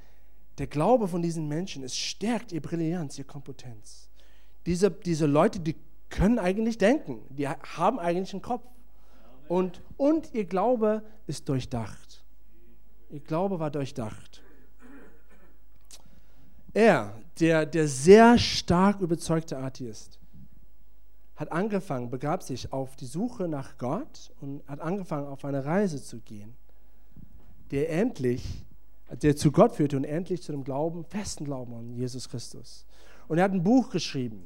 der 0.57 0.67
Glaube 0.67 1.09
von 1.09 1.21
diesen 1.21 1.47
Menschen, 1.47 1.83
es 1.83 1.97
stärkt 1.97 2.53
ihr 2.53 2.63
Brillanz, 2.63 3.19
ihre 3.19 3.27
Kompetenz. 3.27 4.09
Diese, 4.65 4.91
diese 4.91 5.27
Leute, 5.27 5.61
die 5.61 5.77
können 6.09 6.39
eigentlich 6.39 6.79
denken, 6.79 7.23
die 7.29 7.47
haben 7.49 7.99
eigentlich 7.99 8.33
einen 8.33 8.43
Kopf. 8.43 8.67
Und, 9.47 9.83
und 9.99 10.33
ihr 10.33 10.47
Glaube 10.47 11.03
ist 11.27 11.51
durchdacht. 11.51 12.25
Ihr 13.11 13.21
Glaube 13.21 13.59
war 13.59 13.71
durchdacht. 13.71 14.44
Er, 16.75 17.15
der, 17.39 17.67
der 17.67 17.87
sehr 17.87 18.37
stark 18.37 19.01
überzeugte 19.01 19.57
Atheist, 19.57 20.19
hat 21.37 21.51
angefangen, 21.51 22.11
begab 22.11 22.43
sich 22.43 22.73
auf 22.73 22.97
die 22.97 23.07
Suche 23.07 23.49
nach 23.49 23.79
Gott 23.79 24.33
und 24.41 24.63
hat 24.69 24.81
angefangen, 24.81 25.27
auf 25.27 25.45
eine 25.45 25.65
Reise 25.65 26.03
zu 26.03 26.19
gehen, 26.19 26.55
der 27.71 27.91
endlich, 27.91 28.65
der 29.23 29.37
zu 29.37 29.51
Gott 29.51 29.73
führte 29.73 29.97
und 29.97 30.05
endlich 30.05 30.43
zu 30.43 30.53
dem 30.53 30.65
Glauben, 30.65 31.05
festen 31.05 31.45
Glauben 31.45 31.75
an 31.75 31.93
Jesus 31.93 32.29
Christus. 32.29 32.85
Und 33.27 33.39
er 33.39 33.45
hat 33.45 33.53
ein 33.53 33.63
Buch 33.63 33.91
geschrieben, 33.91 34.45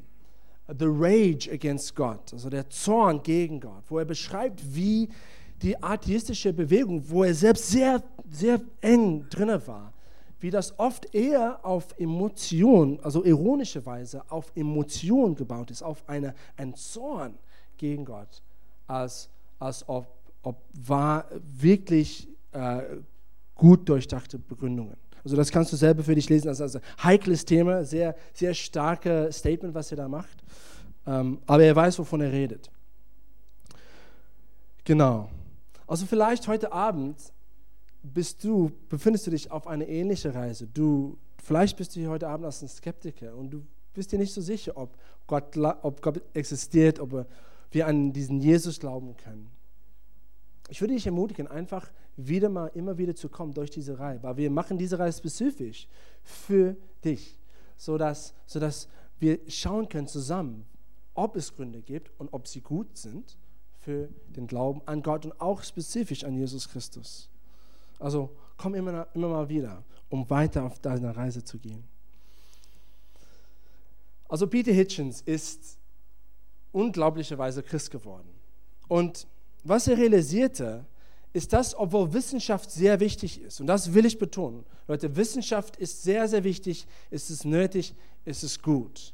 The 0.68 0.86
Rage 0.86 1.50
Against 1.50 1.96
God, 1.96 2.32
also 2.32 2.50
der 2.50 2.68
Zorn 2.68 3.22
gegen 3.22 3.60
Gott, 3.60 3.84
wo 3.88 3.98
er 3.98 4.04
beschreibt, 4.04 4.74
wie 4.74 5.08
die 5.62 5.82
atheistische 5.82 6.52
Bewegung, 6.52 7.02
wo 7.08 7.24
er 7.24 7.34
selbst 7.34 7.70
sehr, 7.70 8.02
sehr 8.30 8.60
eng 8.82 9.26
drin 9.30 9.60
war, 9.66 9.92
wie 10.40 10.50
das 10.50 10.78
oft 10.78 11.14
eher 11.14 11.64
auf 11.64 11.98
Emotion, 11.98 13.00
also 13.02 13.24
ironische 13.24 13.84
Weise, 13.84 14.22
auf 14.30 14.52
Emotion 14.54 15.34
gebaut 15.34 15.70
ist, 15.70 15.82
auf 15.82 16.02
eine, 16.08 16.34
einen 16.56 16.74
Zorn 16.74 17.34
gegen 17.76 18.04
Gott, 18.04 18.42
als, 18.86 19.28
als 19.58 19.88
ob, 19.88 20.06
ob 20.42 20.56
war 20.74 21.26
wirklich 21.42 22.28
äh, 22.52 22.82
gut 23.54 23.88
durchdachte 23.88 24.38
Begründungen. 24.38 24.96
Also 25.24 25.36
das 25.36 25.50
kannst 25.50 25.72
du 25.72 25.76
selber 25.76 26.02
für 26.02 26.14
dich 26.14 26.28
lesen. 26.28 26.46
Das 26.46 26.60
also 26.60 26.78
ein 26.78 27.04
heikles 27.04 27.44
Thema, 27.44 27.84
sehr, 27.84 28.14
sehr 28.32 28.54
starkes 28.54 29.38
Statement, 29.38 29.74
was 29.74 29.90
er 29.90 29.96
da 29.96 30.08
macht. 30.08 30.42
Ähm, 31.06 31.38
aber 31.46 31.64
er 31.64 31.74
weiß, 31.74 31.98
wovon 31.98 32.20
er 32.20 32.32
redet. 32.32 32.70
Genau. 34.84 35.28
Also 35.86 36.06
vielleicht 36.06 36.46
heute 36.48 36.72
Abend 36.72 37.16
bist 38.02 38.44
du, 38.44 38.70
befindest 38.88 39.26
du 39.26 39.30
dich 39.30 39.50
auf 39.50 39.66
einer 39.66 39.86
ähnlichen 39.86 40.30
Reise. 40.30 40.66
Du, 40.66 41.18
vielleicht 41.42 41.76
bist 41.76 41.94
du 41.94 42.00
hier 42.00 42.10
heute 42.10 42.28
Abend 42.28 42.46
als 42.46 42.62
ein 42.62 42.68
Skeptiker 42.68 43.34
und 43.34 43.50
du 43.50 43.66
bist 43.94 44.12
dir 44.12 44.18
nicht 44.18 44.32
so 44.32 44.40
sicher, 44.40 44.76
ob 44.76 44.96
Gott, 45.26 45.56
ob 45.56 46.02
Gott 46.02 46.22
existiert, 46.34 47.00
ob 47.00 47.26
wir 47.70 47.86
an 47.86 48.12
diesen 48.12 48.40
Jesus 48.40 48.78
glauben 48.78 49.16
können. 49.16 49.50
Ich 50.70 50.80
würde 50.80 50.94
dich 50.94 51.06
ermutigen, 51.06 51.46
einfach 51.46 51.90
wieder 52.16 52.48
mal, 52.48 52.68
immer 52.74 52.98
wieder 52.98 53.14
zu 53.14 53.28
kommen 53.28 53.54
durch 53.54 53.70
diese 53.70 53.98
Reihe, 53.98 54.22
weil 54.22 54.36
wir 54.36 54.50
machen 54.50 54.76
diese 54.76 54.98
Reihe 54.98 55.12
spezifisch 55.12 55.88
für 56.22 56.76
dich, 57.04 57.38
sodass, 57.76 58.34
sodass 58.46 58.88
wir 59.18 59.38
schauen 59.48 59.88
können 59.88 60.06
zusammen, 60.06 60.66
ob 61.14 61.36
es 61.36 61.54
Gründe 61.54 61.80
gibt 61.80 62.12
und 62.20 62.32
ob 62.32 62.46
sie 62.46 62.60
gut 62.60 62.96
sind 62.96 63.36
für 63.78 64.08
den 64.28 64.46
Glauben 64.46 64.82
an 64.86 65.02
Gott 65.02 65.24
und 65.24 65.40
auch 65.40 65.62
spezifisch 65.62 66.24
an 66.24 66.36
Jesus 66.36 66.68
Christus. 66.68 67.30
Also 67.98 68.36
komm 68.56 68.74
immer, 68.74 69.06
immer 69.14 69.28
mal 69.28 69.48
wieder, 69.48 69.84
um 70.08 70.28
weiter 70.30 70.64
auf 70.64 70.78
deiner 70.78 71.16
Reise 71.16 71.42
zu 71.44 71.58
gehen. 71.58 71.84
Also 74.28 74.46
Peter 74.46 74.72
Hitchens 74.72 75.22
ist 75.22 75.78
unglaublicherweise 76.72 77.62
Christ 77.62 77.90
geworden. 77.90 78.28
Und 78.88 79.26
was 79.64 79.88
er 79.88 79.96
realisierte, 79.96 80.84
ist 81.32 81.52
das, 81.52 81.74
obwohl 81.74 82.12
Wissenschaft 82.12 82.70
sehr 82.70 83.00
wichtig 83.00 83.40
ist. 83.40 83.60
Und 83.60 83.66
das 83.66 83.92
will 83.92 84.06
ich 84.06 84.18
betonen. 84.18 84.64
Leute, 84.86 85.14
Wissenschaft 85.16 85.76
ist 85.76 86.02
sehr, 86.02 86.26
sehr 86.28 86.44
wichtig, 86.44 86.86
ist 87.10 87.30
es 87.30 87.44
nötig, 87.44 87.94
ist 88.24 88.42
es 88.42 88.60
gut. 88.60 89.12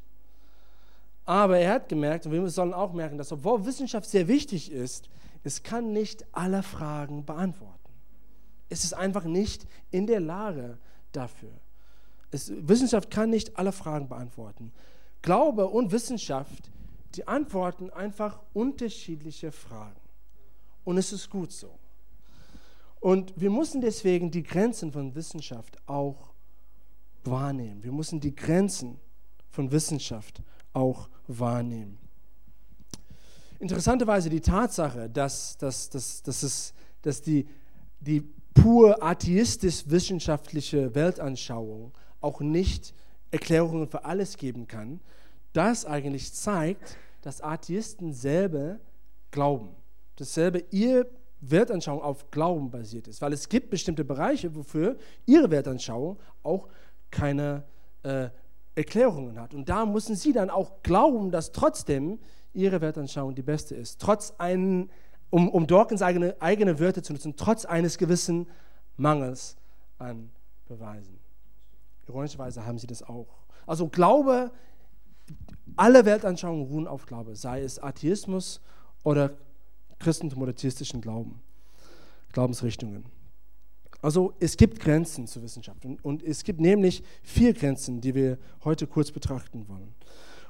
Aber 1.25 1.57
er 1.57 1.73
hat 1.73 1.89
gemerkt, 1.89 2.25
und 2.25 2.31
wir 2.31 2.49
sollen 2.49 2.73
auch 2.73 2.93
merken, 2.93 3.17
dass 3.17 3.31
obwohl 3.31 3.65
Wissenschaft 3.65 4.09
sehr 4.09 4.27
wichtig 4.27 4.71
ist, 4.71 5.09
es 5.43 5.63
kann 5.63 5.91
nicht 5.91 6.25
alle 6.31 6.63
Fragen 6.63 7.25
beantworten. 7.25 7.84
Es 8.69 8.83
ist 8.83 8.93
einfach 8.93 9.25
nicht 9.25 9.67
in 9.91 10.07
der 10.07 10.19
Lage 10.19 10.77
dafür. 11.11 11.51
Es, 12.31 12.51
Wissenschaft 12.55 13.11
kann 13.11 13.29
nicht 13.29 13.57
alle 13.57 13.71
Fragen 13.71 14.09
beantworten. 14.09 14.71
Glaube 15.21 15.67
und 15.67 15.91
Wissenschaft, 15.91 16.71
die 17.15 17.27
antworten 17.27 17.89
einfach 17.89 18.39
unterschiedliche 18.53 19.51
Fragen. 19.51 19.99
Und 20.83 20.97
es 20.97 21.13
ist 21.13 21.29
gut 21.29 21.51
so. 21.51 21.77
Und 22.99 23.33
wir 23.39 23.49
müssen 23.49 23.81
deswegen 23.81 24.31
die 24.31 24.43
Grenzen 24.43 24.91
von 24.91 25.13
Wissenschaft 25.15 25.77
auch 25.87 26.33
wahrnehmen. 27.23 27.83
Wir 27.83 27.91
müssen 27.91 28.19
die 28.19 28.35
Grenzen 28.35 28.99
von 29.49 29.71
Wissenschaft 29.71 30.41
auch 30.73 31.09
wahrnehmen. 31.27 31.97
Interessanterweise 33.59 34.29
die 34.29 34.41
Tatsache, 34.41 35.09
dass, 35.09 35.57
dass, 35.57 35.89
dass, 35.89 36.21
dass, 36.21 36.43
es, 36.43 36.73
dass 37.01 37.21
die, 37.21 37.47
die 37.99 38.21
pur 38.55 39.03
atheistisch-wissenschaftliche 39.03 40.95
Weltanschauung 40.95 41.93
auch 42.21 42.41
nicht 42.41 42.95
Erklärungen 43.29 43.87
für 43.87 44.05
alles 44.05 44.37
geben 44.37 44.67
kann, 44.67 44.99
das 45.53 45.85
eigentlich 45.85 46.33
zeigt, 46.33 46.97
dass 47.21 47.41
Atheisten 47.41 48.13
selber 48.13 48.79
glauben. 49.29 49.75
Dasselbe 50.15 50.63
ihr 50.71 51.07
Weltanschauung 51.41 52.01
auf 52.01 52.31
Glauben 52.31 52.71
basiert 52.71 53.07
ist. 53.07 53.21
Weil 53.21 53.33
es 53.33 53.49
gibt 53.49 53.69
bestimmte 53.69 54.03
Bereiche, 54.03 54.55
wofür 54.55 54.97
ihre 55.25 55.51
Weltanschauung 55.51 56.17
auch 56.43 56.67
keine 57.11 57.63
äh, 58.03 58.29
Erklärungen 58.75 59.39
hat. 59.39 59.53
Und 59.53 59.69
da 59.69 59.85
müssen 59.85 60.15
sie 60.15 60.33
dann 60.33 60.49
auch 60.49 60.81
glauben, 60.83 61.31
dass 61.31 61.51
trotzdem 61.51 62.19
ihre 62.53 62.81
Weltanschauung 62.81 63.35
die 63.35 63.41
beste 63.41 63.75
ist. 63.75 64.01
Trotz 64.01 64.33
einen, 64.37 64.89
um, 65.29 65.49
um 65.49 65.67
Dawkins 65.67 66.01
eigene, 66.01 66.35
eigene 66.39 66.79
Wörter 66.79 67.03
zu 67.03 67.13
nutzen, 67.13 67.35
trotz 67.35 67.65
eines 67.65 67.97
gewissen 67.97 68.47
Mangels 68.97 69.57
an 69.97 70.31
Beweisen. 70.67 71.19
Ironischerweise 72.07 72.65
haben 72.65 72.77
sie 72.77 72.87
das 72.87 73.03
auch. 73.03 73.27
Also 73.65 73.87
Glaube 73.87 74.51
alle 75.75 76.05
Weltanschauungen 76.05 76.65
ruhen 76.65 76.87
auf 76.87 77.05
Glaube, 77.05 77.35
sei 77.35 77.61
es 77.61 77.81
Atheismus 77.81 78.61
oder 79.03 79.35
Christentum 79.99 80.41
oder 80.41 80.55
theistischen 80.55 81.01
Glauben, 81.01 81.41
Glaubensrichtungen. 82.31 83.05
Also 84.01 84.33
es 84.39 84.55
gibt 84.55 84.79
Grenzen 84.79 85.25
zur 85.25 85.41
Wissenschaft 85.43 85.83
und, 85.85 86.03
und 86.03 86.21
es 86.21 86.43
gibt 86.43 86.59
nämlich 86.59 87.03
vier 87.23 87.53
Grenzen, 87.53 88.01
die 88.01 88.13
wir 88.13 88.37
heute 88.63 88.87
kurz 88.87 89.11
betrachten 89.11 89.67
wollen. 89.67 89.95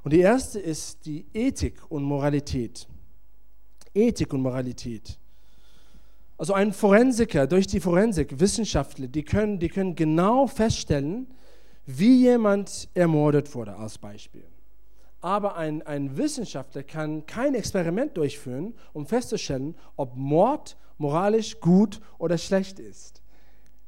Und 0.04 0.12
die 0.12 0.20
erste 0.20 0.60
ist 0.60 1.06
die 1.06 1.26
Ethik 1.34 1.80
und 1.90 2.04
Moralität. 2.04 2.88
Ethik 3.96 4.34
und 4.34 4.42
Moralität. 4.42 5.18
Also 6.38 6.54
ein 6.54 6.74
Forensiker, 6.74 7.48
durch 7.48 7.66
die 7.66 7.80
Forensik, 7.80 8.40
Wissenschaftler, 8.40 9.08
die 9.08 9.24
können, 9.24 9.58
die 9.58 9.70
können 9.70 9.96
genau 9.96 10.48
feststellen, 10.48 11.28
wie 11.86 12.24
jemand 12.24 12.90
ermordet 12.94 13.56
wurde, 13.56 13.76
als 13.76 13.98
Beispiel 13.98 14.44
aber 15.26 15.56
ein, 15.56 15.82
ein 15.88 16.18
Wissenschaftler 16.18 16.84
kann 16.84 17.26
kein 17.26 17.56
Experiment 17.56 18.16
durchführen, 18.16 18.76
um 18.94 19.08
festzustellen, 19.08 19.74
ob 19.96 20.16
Mord 20.16 20.78
moralisch 21.00 21.60
gut 21.60 22.00
oder 22.20 22.38
schlecht 22.38 22.78
ist. 22.78 23.24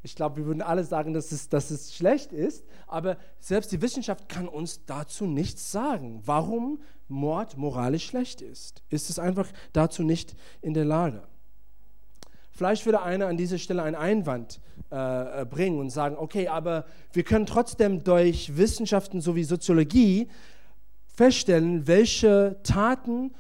Ich 0.08 0.16
glaube, 0.16 0.38
wir 0.38 0.46
würden 0.46 0.62
alle 0.62 0.86
sagen, 0.86 1.14
dass 1.14 1.34
es, 1.34 1.50
dass 1.50 1.70
es 1.70 1.94
schlecht 1.94 2.32
ist, 2.32 2.64
aber 2.88 3.18
selbst 3.42 3.74
die 3.74 3.82
Wissenschaft 3.82 4.30
kann 4.30 4.48
uns 4.48 4.86
dazu 4.86 5.26
nichts 5.26 5.70
sagen, 5.70 6.22
warum 6.24 6.80
Mord 7.10 7.58
moralisch 7.58 8.06
schlecht 8.06 8.42
ist. 8.42 8.84
Ist 8.90 9.10
es 9.10 9.20
einfach 9.20 9.50
dazu 9.74 10.04
nicht 10.04 10.34
in 10.62 10.74
der 10.74 10.86
Lage. 10.86 11.24
Vielleicht 12.52 12.86
würde 12.86 13.02
einer 13.02 13.28
an 13.28 13.36
dieser 13.36 13.58
Stelle 13.58 13.84
einen 13.84 13.98
Einwand 13.98 14.62
äh, 14.92 15.46
bringen 15.46 15.78
und 15.78 15.90
sagen, 15.90 16.16
okay, 16.18 16.48
aber 16.48 16.86
wir 17.12 17.24
können 17.24 17.46
trotzdem 17.46 18.06
durch 18.06 18.56
Wissenschaften 18.56 19.20
sowie 19.20 19.44
Soziologie 19.44 20.30
feststellen, 21.18 21.86
welche 21.86 22.62
Taten 22.64 23.36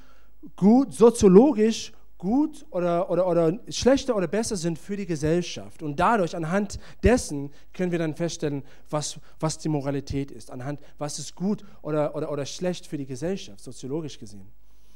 gut, 0.58 0.94
soziologisch 0.94 1.94
gut 2.18 2.66
oder, 2.72 3.10
oder, 3.10 3.28
oder 3.28 3.60
schlechter 3.70 4.16
oder 4.16 4.28
besser 4.28 4.56
sind 4.56 4.80
für 4.80 4.98
die 4.98 5.06
Gesellschaft. 5.06 5.84
Und 5.84 6.00
dadurch, 6.00 6.36
anhand 6.36 6.80
dessen, 7.04 7.52
können 7.74 7.92
wir 7.92 8.00
dann 8.00 8.16
feststellen, 8.16 8.64
was, 8.90 9.20
was 9.40 9.58
die 9.58 9.70
Moralität 9.70 10.32
ist, 10.32 10.52
anhand, 10.52 10.80
was 10.98 11.20
ist 11.20 11.36
gut 11.36 11.64
oder, 11.82 12.16
oder, 12.16 12.32
oder 12.32 12.46
schlecht 12.46 12.88
für 12.88 12.98
die 12.98 13.06
Gesellschaft, 13.06 13.60
soziologisch 13.62 14.18
gesehen. 14.18 14.48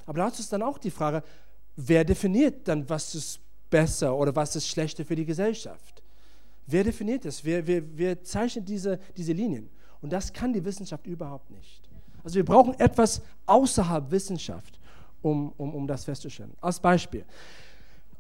Aber 0.05 0.19
dazu 0.19 0.41
ist 0.41 0.51
dann 0.51 0.63
auch 0.63 0.77
die 0.77 0.91
Frage, 0.91 1.23
wer 1.75 2.03
definiert 2.03 2.67
dann, 2.67 2.89
was 2.89 3.13
ist 3.15 3.39
besser 3.69 4.15
oder 4.15 4.35
was 4.35 4.55
ist 4.55 4.67
schlechter 4.67 5.05
für 5.05 5.15
die 5.15 5.25
Gesellschaft? 5.25 6.01
Wer 6.67 6.83
definiert 6.83 7.25
das? 7.25 7.43
Wer, 7.43 7.65
wer, 7.67 7.83
wer 7.97 8.23
zeichnet 8.23 8.67
diese, 8.67 8.99
diese 9.15 9.33
Linien? 9.33 9.69
Und 10.01 10.11
das 10.11 10.33
kann 10.33 10.53
die 10.53 10.63
Wissenschaft 10.63 11.05
überhaupt 11.05 11.51
nicht. 11.51 11.81
Also 12.23 12.35
wir 12.35 12.45
brauchen 12.45 12.79
etwas 12.79 13.21
außerhalb 13.45 14.11
Wissenschaft, 14.11 14.79
um, 15.21 15.53
um, 15.57 15.73
um 15.75 15.87
das 15.87 16.05
festzustellen. 16.05 16.53
Als 16.61 16.79
Beispiel, 16.79 17.25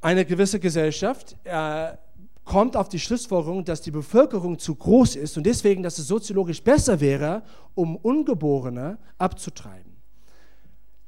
eine 0.01 0.25
gewisse 0.25 0.59
Gesellschaft 0.59 1.35
äh, 1.43 1.93
kommt 2.43 2.75
auf 2.75 2.89
die 2.89 2.99
Schlussfolgerung, 2.99 3.63
dass 3.63 3.81
die 3.81 3.91
Bevölkerung 3.91 4.57
zu 4.57 4.75
groß 4.75 5.15
ist 5.15 5.37
und 5.37 5.45
deswegen, 5.45 5.83
dass 5.83 5.97
es 5.99 6.07
soziologisch 6.07 6.61
besser 6.63 6.99
wäre, 6.99 7.43
um 7.75 7.95
Ungeborene 7.95 8.97
abzutreiben. 9.17 9.91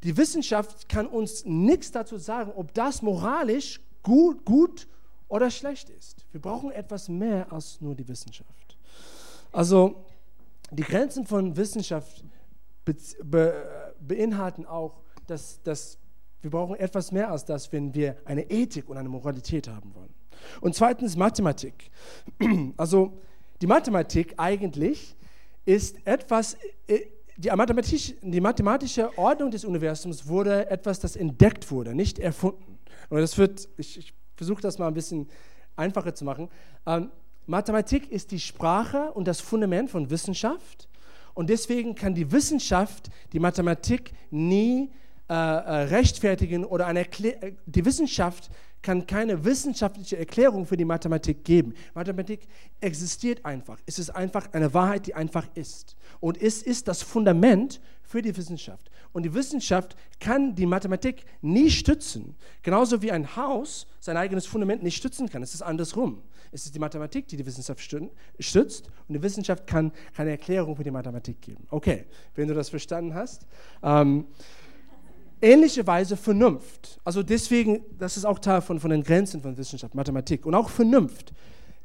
Die 0.04 0.16
Wissenschaft 0.18 0.90
kann 0.90 1.08
uns 1.08 1.46
nichts 1.46 1.92
dazu 1.92 2.18
sagen, 2.18 2.52
ob 2.56 2.74
das 2.74 3.02
moralisch 3.02 3.80
gut, 4.04 4.46
gut 4.46 4.88
oder 5.28 5.50
schlecht 5.50 5.90
ist. 5.90 6.26
Wir 6.32 6.42
brauchen 6.42 6.72
etwas 6.72 7.10
mehr 7.10 7.52
als 7.52 7.80
nur 7.82 7.96
die 7.96 8.08
Wissenschaft. 8.08 8.78
Also 9.52 10.06
die 10.72 10.84
Grenzen 10.84 11.26
von 11.26 11.56
Wissenschaft 11.56 12.24
be, 12.86 13.54
beinhalten 14.00 14.66
auch, 14.66 15.03
dass, 15.28 15.62
dass 15.64 15.98
wir 16.42 16.50
brauchen 16.50 16.76
etwas 16.76 17.12
mehr 17.12 17.32
als 17.32 17.46
das, 17.46 17.72
wenn 17.72 17.94
wir 17.94 18.18
eine 18.26 18.50
Ethik 18.50 18.90
und 18.90 18.98
eine 18.98 19.10
Moralität 19.10 19.68
haben 19.68 19.94
wollen. 19.96 20.14
Und 20.62 20.76
zweitens 20.76 21.16
Mathematik. 21.16 21.92
Also 22.78 23.20
die 23.62 23.68
Mathematik 23.68 24.34
eigentlich 24.38 25.16
ist 25.66 26.06
etwas, 26.06 26.58
äh, 26.88 27.00
die 27.38 27.50
mathematische, 27.50 28.16
die 28.22 28.42
mathematische 28.42 29.18
Ordnung 29.18 29.52
des 29.52 29.64
Universums 29.64 30.28
wurde 30.28 30.70
etwas, 30.70 31.00
das 31.00 31.16
entdeckt 31.16 31.72
wurde, 31.72 31.96
nicht 31.96 32.20
erfunden. 32.20 32.80
Und 33.10 33.20
das 33.20 33.38
wird, 33.38 33.70
ich, 33.78 33.98
ich 33.98 34.14
versuche 34.36 34.62
das 34.62 34.78
mal 34.78 34.88
ein 34.88 34.94
bisschen 34.94 35.30
einfacher 35.76 36.14
zu 36.14 36.26
machen. 36.26 36.50
Ähm, 36.86 37.10
Mathematik 37.46 38.12
ist 38.12 38.32
die 38.32 38.40
Sprache 38.40 39.12
und 39.14 39.28
das 39.28 39.40
Fundament 39.40 39.90
von 39.90 40.10
Wissenschaft 40.10 40.88
und 41.34 41.50
deswegen 41.50 41.96
kann 41.96 42.14
die 42.14 42.32
Wissenschaft 42.32 43.10
die 43.34 43.40
Mathematik 43.40 44.14
nie 44.30 44.92
äh, 45.30 45.34
äh, 45.34 45.38
rechtfertigen 45.86 46.66
oder 46.66 46.86
eine 46.86 47.02
äh, 47.02 47.54
die 47.66 47.86
Wissenschaft 47.86 48.50
kann 48.82 49.08
keine 49.08 49.46
wissenschaftliche 49.46 50.18
Erklärung 50.18 50.66
für 50.66 50.76
die 50.76 50.84
Mathematik 50.84 51.46
geben. 51.46 51.74
Mathematik 51.94 52.48
existiert 52.82 53.46
einfach. 53.46 53.80
Es 53.86 53.98
ist 53.98 54.10
einfach 54.10 54.52
eine 54.52 54.74
Wahrheit, 54.74 55.08
die 55.08 55.16
einfach 55.16 55.48
ist. 55.56 55.96
Und 56.20 56.42
es 56.42 56.62
ist 56.62 56.90
das 56.90 57.02
Fundament 57.02 57.80
für 58.04 58.22
die 58.22 58.36
Wissenschaft. 58.36 58.92
Und 59.14 59.24
die 59.24 59.34
Wissenschaft 59.34 59.96
kann 60.20 60.56
die 60.56 60.66
Mathematik 60.66 61.24
nie 61.42 61.70
stützen. 61.72 62.36
Genauso 62.62 63.02
wie 63.02 63.12
ein 63.12 63.38
Haus 63.38 63.88
sein 64.02 64.18
eigenes 64.18 64.46
Fundament 64.46 64.84
nicht 64.84 64.98
stützen 64.98 65.30
kann. 65.30 65.42
Es 65.42 65.54
ist 65.54 65.62
andersrum. 65.62 66.22
Es 66.52 66.66
ist 66.66 66.76
die 66.76 66.80
Mathematik, 66.80 67.28
die 67.30 67.38
die 67.38 67.46
Wissenschaft 67.46 67.82
stützt. 68.40 68.88
Und 69.08 69.14
die 69.16 69.24
Wissenschaft 69.24 69.66
kann 69.66 69.94
keine 70.14 70.32
Erklärung 70.32 70.76
für 70.76 70.84
die 70.84 70.92
Mathematik 70.92 71.42
geben. 71.42 71.66
Okay, 71.70 72.06
wenn 72.36 72.50
du 72.50 72.54
das 72.54 72.70
verstanden 72.70 73.14
hast. 73.16 73.48
Ähm, 73.82 74.26
ähnliche 75.44 75.86
Weise 75.86 76.18
Vernunft. 76.18 77.00
Also 77.04 77.22
deswegen, 77.22 77.84
das 77.98 78.18
ist 78.18 78.26
auch 78.26 78.40
Teil 78.40 78.62
von, 78.62 78.80
von 78.80 78.90
den 78.90 79.04
Grenzen 79.04 79.42
von 79.42 79.58
Wissenschaft, 79.58 79.94
Mathematik. 79.94 80.46
Und 80.46 80.56
auch 80.56 80.70
Vernunft. 80.70 81.34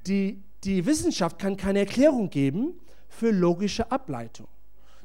Die, 0.07 0.43
die 0.65 0.87
Wissenschaft 0.87 1.39
kann 1.39 1.57
keine 1.57 1.81
Erklärung 1.81 2.31
geben 2.31 2.81
für 3.09 3.31
logische 3.31 3.91
Ableitung. 3.91 4.47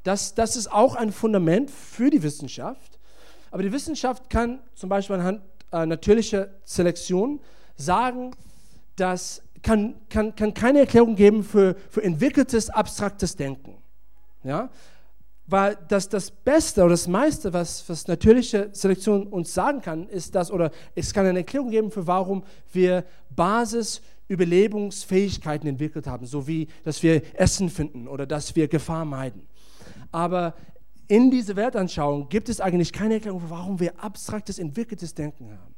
Das, 0.04 0.36
das 0.36 0.56
ist 0.56 0.72
auch 0.72 0.96
ein 0.96 1.12
Fundament 1.12 1.72
für 1.72 2.10
die 2.10 2.24
Wissenschaft. 2.24 3.00
Aber 3.52 3.64
die 3.64 3.72
Wissenschaft 3.72 4.30
kann 4.30 4.60
zum 4.76 4.90
Beispiel 4.90 5.16
anhand 5.16 5.42
äh, 5.72 5.86
natürlicher 5.86 6.50
Selektion 6.66 7.40
sagen, 7.76 8.32
dass 8.96 9.42
kann, 9.64 9.96
kann, 10.10 10.36
kann 10.36 10.54
keine 10.54 10.80
Erklärung 10.80 11.16
geben 11.16 11.44
für, 11.44 11.76
für 11.90 12.04
entwickeltes, 12.04 12.70
abstraktes 12.70 13.36
Denken. 13.36 13.78
Ja? 14.44 14.70
Weil 15.46 15.78
das, 15.90 16.08
das 16.08 16.32
Beste 16.32 16.80
oder 16.82 16.92
das 16.92 17.06
meiste, 17.08 17.52
was, 17.52 17.90
was 17.90 18.08
natürliche 18.08 18.70
Selektion 18.72 19.28
uns 19.28 19.54
sagen 19.54 19.82
kann, 19.82 20.08
ist 20.08 20.36
das, 20.36 20.50
oder 20.52 20.72
es 20.96 21.14
kann 21.14 21.26
eine 21.26 21.40
Erklärung 21.40 21.70
geben 21.70 21.92
für 21.92 22.08
warum 22.08 22.46
wir 22.72 23.04
Basis-Überlebensfähigkeiten 23.36 25.68
entwickelt 25.68 26.08
haben, 26.08 26.26
so 26.26 26.48
wie, 26.48 26.70
dass 26.84 27.04
wir 27.04 27.22
Essen 27.38 27.70
finden 27.70 28.08
oder 28.08 28.26
dass 28.26 28.56
wir 28.56 28.70
Gefahr 28.70 29.04
meiden. 29.04 29.46
Aber 30.12 30.54
in 31.10 31.30
dieser 31.30 31.58
Weltanschauung 31.58 32.30
gibt 32.30 32.48
es 32.48 32.62
eigentlich 32.62 32.94
keine 32.94 33.16
Erklärung, 33.16 33.42
für 33.42 33.50
warum 33.50 33.82
wir 33.82 34.02
abstraktes, 34.02 34.60
entwickeltes 34.60 35.14
Denken 35.14 35.52
haben. 35.52 35.76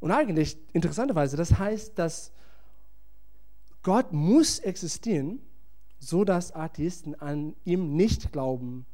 Und 0.00 0.10
eigentlich, 0.10 0.58
interessanterweise, 0.72 1.36
das 1.36 1.58
heißt, 1.58 1.98
dass 1.98 2.32
Gott 3.82 4.12
muss 4.12 4.58
existieren, 4.58 5.40
so 6.02 6.24
dass 6.24 6.52
Atheisten 6.52 7.14
an 7.20 7.54
ihm 7.64 7.94
nicht 7.94 8.32
glauben 8.32 8.86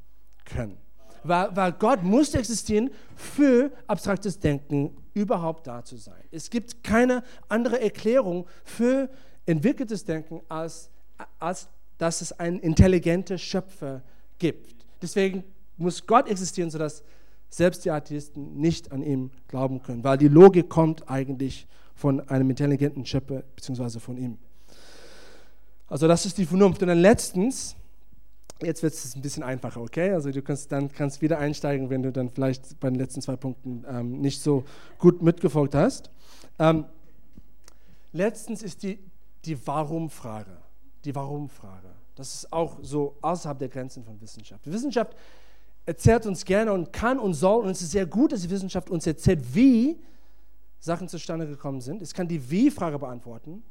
können. 0.44 0.77
Weil, 1.25 1.57
weil 1.57 1.73
Gott 1.73 2.03
muss 2.03 2.35
existieren, 2.35 2.90
für 3.16 3.73
abstraktes 3.87 4.38
Denken 4.38 4.94
überhaupt 5.14 5.66
da 5.66 5.83
zu 5.83 5.97
sein. 5.97 6.23
Es 6.31 6.51
gibt 6.51 6.85
keine 6.85 7.23
andere 7.49 7.81
Erklärung 7.81 8.47
für 8.62 9.09
entwickeltes 9.47 10.05
Denken, 10.05 10.42
als, 10.49 10.90
als 11.38 11.68
dass 11.97 12.21
es 12.21 12.38
einen 12.38 12.61
intelligenten 12.61 13.38
Schöpfer 13.38 14.03
gibt. 14.38 14.77
Deswegen 15.01 15.44
muss 15.79 16.07
Gott 16.07 16.29
existieren, 16.29 16.71
sodass 16.71 17.03
selbst 17.49 17.87
die 17.87 17.90
Atheisten 17.90 18.61
nicht 18.61 18.92
an 18.92 19.03
ihm 19.03 19.31
glauben 19.49 19.83
können, 19.83 20.05
weil 20.05 20.18
die 20.18 20.29
Logik 20.29 20.68
kommt 20.68 21.09
eigentlich 21.09 21.66
von 21.94 22.21
einem 22.29 22.51
intelligenten 22.51 23.07
Schöpfer 23.07 23.44
bzw. 23.57 23.99
von 23.99 24.18
ihm. 24.18 24.38
Also 25.88 26.07
das 26.07 26.27
ist 26.27 26.38
die 26.38 26.46
Vernunft. 26.46 26.83
Und 26.83 26.88
dann 26.88 26.98
letztens, 26.98 27.74
jetzt 28.62 28.83
wird 28.83 28.92
es 28.92 29.14
ein 29.14 29.22
bisschen 29.22 29.42
einfacher, 29.42 29.81
okay? 29.81 30.12
Also 30.12 30.31
du 30.31 30.42
kannst 30.42 30.70
dann 30.70 30.92
kannst 30.92 31.22
wieder 31.22 31.38
einsteigen, 31.38 31.90
wenn 31.90 32.03
du 32.03 32.12
dann 32.12 32.31
vielleicht 32.31 32.79
bei 32.81 32.90
den 32.90 32.98
letzten 32.98 33.22
zwei 33.22 33.37
Punkten 33.37 33.85
ähm, 33.88 34.20
nicht 34.20 34.40
so 34.40 34.64
gut 34.98 35.22
mitgefolgt 35.22 35.74
hast. 35.74 36.11
Ähm, 36.59 36.85
letztens 38.12 38.62
ist 38.62 38.83
die, 38.83 38.98
die 39.44 39.66
Warum-Frage. 39.66 40.57
Die 41.05 41.14
Warum-Frage. 41.14 41.88
Das 42.14 42.35
ist 42.35 42.53
auch 42.53 42.79
so 42.83 43.16
außerhalb 43.22 43.59
der 43.59 43.68
Grenzen 43.68 44.05
von 44.05 44.20
Wissenschaft. 44.20 44.66
Die 44.66 44.72
Wissenschaft 44.72 45.14
erzählt 45.87 46.27
uns 46.27 46.44
gerne 46.44 46.72
und 46.72 46.92
kann 46.92 47.18
und 47.18 47.33
soll, 47.33 47.62
und 47.62 47.70
es 47.70 47.81
ist 47.81 47.92
sehr 47.92 48.07
gut, 48.07 48.33
dass 48.33 48.42
die 48.42 48.51
Wissenschaft 48.51 48.90
uns 48.90 49.07
erzählt, 49.07 49.55
wie 49.55 49.98
Sachen 50.81 51.09
zustande 51.09 51.46
gekommen 51.46 51.81
sind. 51.81 52.03
Es 52.03 52.12
kann 52.12 52.29
die 52.29 52.51
Wie-Frage 52.51 52.98
beantworten, 52.98 53.62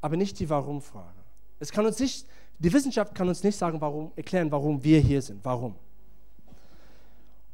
aber 0.00 0.16
nicht 0.16 0.38
die 0.38 0.50
Warum-Frage. 0.50 1.15
Es 1.58 1.70
kann 1.70 1.86
uns 1.86 1.98
nicht, 1.98 2.26
die 2.58 2.72
Wissenschaft 2.72 3.14
kann 3.14 3.28
uns 3.28 3.42
nicht 3.42 3.56
sagen, 3.56 3.80
warum, 3.80 4.12
erklären, 4.16 4.50
warum 4.50 4.82
wir 4.82 5.00
hier 5.00 5.22
sind. 5.22 5.44
Warum? 5.44 5.74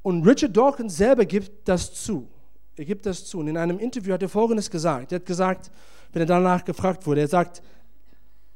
Und 0.02 0.26
Richard 0.26 0.56
Dawkins 0.56 0.96
selber 0.96 1.24
gibt 1.24 1.68
das 1.68 1.92
zu. 1.94 2.28
Er 2.76 2.84
gibt 2.84 3.06
das 3.06 3.24
zu. 3.24 3.38
Und 3.38 3.48
in 3.48 3.56
einem 3.56 3.78
Interview 3.78 4.12
hat 4.12 4.22
er 4.22 4.28
Folgendes 4.28 4.70
gesagt. 4.70 5.12
Er 5.12 5.16
hat 5.16 5.26
gesagt, 5.26 5.70
wenn 6.12 6.22
er 6.22 6.26
danach 6.26 6.64
gefragt 6.64 7.06
wurde, 7.06 7.20
er 7.22 7.28
sagt, 7.28 7.62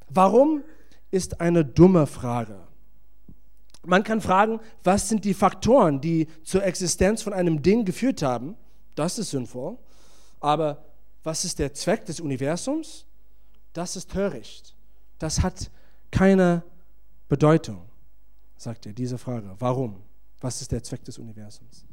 warum 0.09 0.63
ist 1.11 1.41
eine 1.41 1.65
dumme 1.65 2.07
Frage? 2.07 2.61
Man 3.85 4.03
kann 4.03 4.21
fragen, 4.21 4.59
was 4.83 5.09
sind 5.09 5.25
die 5.25 5.35
Faktoren, 5.35 6.01
die 6.01 6.27
zur 6.43 6.65
Existenz 6.65 7.23
von 7.23 7.33
einem 7.33 7.63
Ding 7.63 7.85
geführt 7.85 8.23
haben? 8.23 8.57
Das 8.97 9.19
ist 9.19 9.31
sinnvoll. 9.31 9.79
Aber 10.41 10.85
was 11.23 11.45
ist 11.45 11.59
der 11.59 11.73
Zweck 11.73 12.05
des 12.07 12.21
Universums? 12.21 13.07
Das 13.73 13.95
ist 13.95 14.11
töricht. 14.11 14.76
Das 15.19 15.43
hat 15.43 15.71
keine 16.11 16.63
Bedeutung, 17.29 17.83
sagt 18.57 18.87
er, 18.87 18.93
diese 18.93 19.19
Frage. 19.19 19.55
Warum? 19.59 20.03
Was 20.41 20.61
ist 20.61 20.73
der 20.73 20.83
Zweck 20.83 21.05
des 21.05 21.19
Universums? 21.19 21.85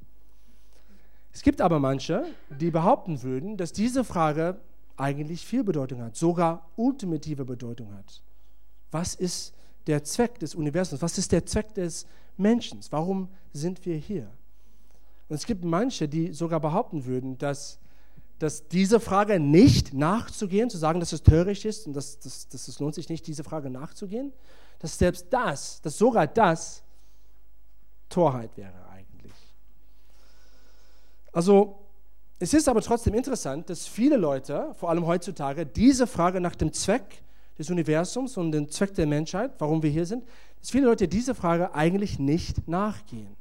Es 1.32 1.42
gibt 1.42 1.62
aber 1.62 1.80
manche, 1.80 2.26
die 2.50 2.70
behaupten 2.70 3.24
würden, 3.24 3.58
dass 3.58 3.74
diese 3.74 4.04
Frage 4.04 4.60
eigentlich 4.98 5.46
viel 5.46 5.64
Bedeutung 5.64 6.02
hat, 6.02 6.16
sogar 6.16 6.70
ultimative 6.76 7.46
Bedeutung 7.46 7.94
hat. 7.96 8.22
Was 8.92 9.16
ist 9.16 9.56
der 9.88 10.04
Zweck 10.04 10.40
des 10.40 10.54
Universums? 10.54 11.02
Was 11.02 11.18
ist 11.18 11.32
der 11.32 11.46
Zweck 11.46 11.74
des 11.74 12.06
Menschen? 12.38 12.80
Warum 12.92 13.30
sind 13.52 13.84
wir 13.86 13.98
hier? 13.98 14.30
Und 15.28 15.36
es 15.36 15.46
gibt 15.46 15.66
manche, 15.66 16.08
die 16.08 16.32
sogar 16.32 16.60
behaupten 16.60 17.06
würden, 17.06 17.38
dass 17.38 17.80
dass 18.40 18.68
diese 18.68 19.00
Frage 19.00 19.40
nicht 19.40 19.94
nachzugehen, 19.94 20.70
zu 20.70 20.78
sagen, 20.78 21.00
dass 21.00 21.14
es 21.14 21.24
töricht 21.24 21.66
ist 21.66 21.88
und 21.88 21.94
dass, 21.94 22.20
dass, 22.20 22.48
dass 22.48 22.68
es 22.68 22.80
lohnt 22.80 22.96
sich 22.96 23.10
nicht, 23.10 23.26
diese 23.28 23.44
Frage 23.44 23.70
nachzugehen, 23.70 24.34
dass 24.80 24.98
selbst 24.98 25.28
das, 25.30 25.82
dass 25.82 25.98
sogar 25.98 26.28
das 26.28 26.84
Torheit 28.10 28.56
wäre 28.58 28.86
eigentlich. 28.92 29.34
Also 31.32 31.80
es 32.40 32.54
ist 32.54 32.68
aber 32.68 32.82
trotzdem 32.82 33.14
interessant, 33.14 33.70
dass 33.70 33.88
viele 33.88 34.18
Leute, 34.18 34.74
vor 34.76 34.90
allem 34.90 35.06
heutzutage, 35.06 35.66
diese 35.66 36.08
Frage 36.08 36.42
nach 36.42 36.56
dem 36.56 36.74
Zweck 36.74 37.24
des 37.58 37.70
Universums 37.70 38.36
und 38.36 38.52
dem 38.52 38.70
Zweck 38.70 38.94
der 38.96 39.06
Menschheit, 39.06 39.52
warum 39.60 39.82
wir 39.82 39.90
hier 39.90 40.06
sind, 40.06 40.26
dass 40.60 40.72
viele 40.72 40.88
Leute 40.88 41.08
diese 41.08 41.36
Frage 41.36 41.74
eigentlich 41.74 42.20
nicht 42.20 42.68
nachgehen, 42.68 43.38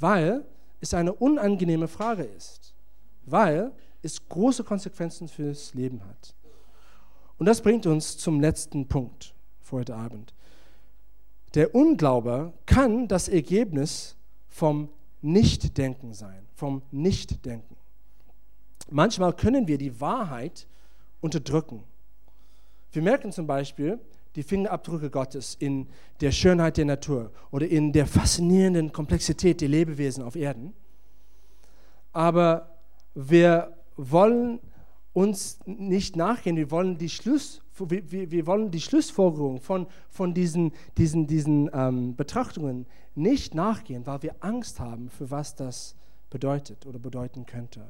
weil 0.00 0.44
es 0.80 0.94
eine 0.94 1.12
unangenehme 1.12 1.88
Frage 1.88 2.24
ist 2.24 2.74
weil 3.24 3.72
es 4.02 4.28
große 4.28 4.64
Konsequenzen 4.64 5.28
fürs 5.28 5.74
Leben 5.74 6.04
hat. 6.04 6.34
Und 7.38 7.46
das 7.46 7.62
bringt 7.62 7.86
uns 7.86 8.18
zum 8.18 8.40
letzten 8.40 8.86
Punkt 8.86 9.34
für 9.60 9.76
heute 9.76 9.96
Abend. 9.96 10.34
Der 11.54 11.74
Unglaube 11.74 12.52
kann 12.66 13.08
das 13.08 13.28
Ergebnis 13.28 14.16
vom 14.48 14.88
Nichtdenken 15.22 16.14
sein, 16.14 16.46
vom 16.54 16.82
Nichtdenken. 16.90 17.76
Manchmal 18.90 19.32
können 19.34 19.68
wir 19.68 19.78
die 19.78 20.00
Wahrheit 20.00 20.66
unterdrücken. 21.20 21.84
Wir 22.92 23.02
merken 23.02 23.32
zum 23.32 23.46
Beispiel 23.46 23.98
die 24.36 24.42
Fingerabdrücke 24.42 25.10
Gottes 25.10 25.56
in 25.58 25.88
der 26.20 26.32
Schönheit 26.32 26.76
der 26.76 26.84
Natur 26.84 27.32
oder 27.50 27.66
in 27.66 27.92
der 27.92 28.06
faszinierenden 28.06 28.92
Komplexität 28.92 29.60
der 29.60 29.68
Lebewesen 29.68 30.22
auf 30.22 30.36
Erden. 30.36 30.72
Aber 32.12 32.69
wir 33.14 33.76
wollen 33.96 34.60
uns 35.12 35.58
nicht 35.66 36.16
nachgehen, 36.16 36.56
wir 36.56 36.70
wollen 36.70 36.96
die, 36.96 37.08
Schluss, 37.08 37.62
wir, 37.78 38.30
wir 38.30 38.46
wollen 38.46 38.70
die 38.70 38.80
Schlussfolgerung 38.80 39.60
von, 39.60 39.86
von 40.08 40.34
diesen, 40.34 40.72
diesen, 40.96 41.26
diesen 41.26 41.70
ähm, 41.72 42.16
Betrachtungen 42.16 42.86
nicht 43.14 43.54
nachgehen, 43.54 44.06
weil 44.06 44.22
wir 44.22 44.36
Angst 44.40 44.78
haben, 44.80 45.10
für 45.10 45.30
was 45.30 45.54
das 45.54 45.96
bedeutet 46.30 46.86
oder 46.86 46.98
bedeuten 46.98 47.44
könnte. 47.44 47.82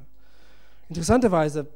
Interessanterweise, 0.89 1.67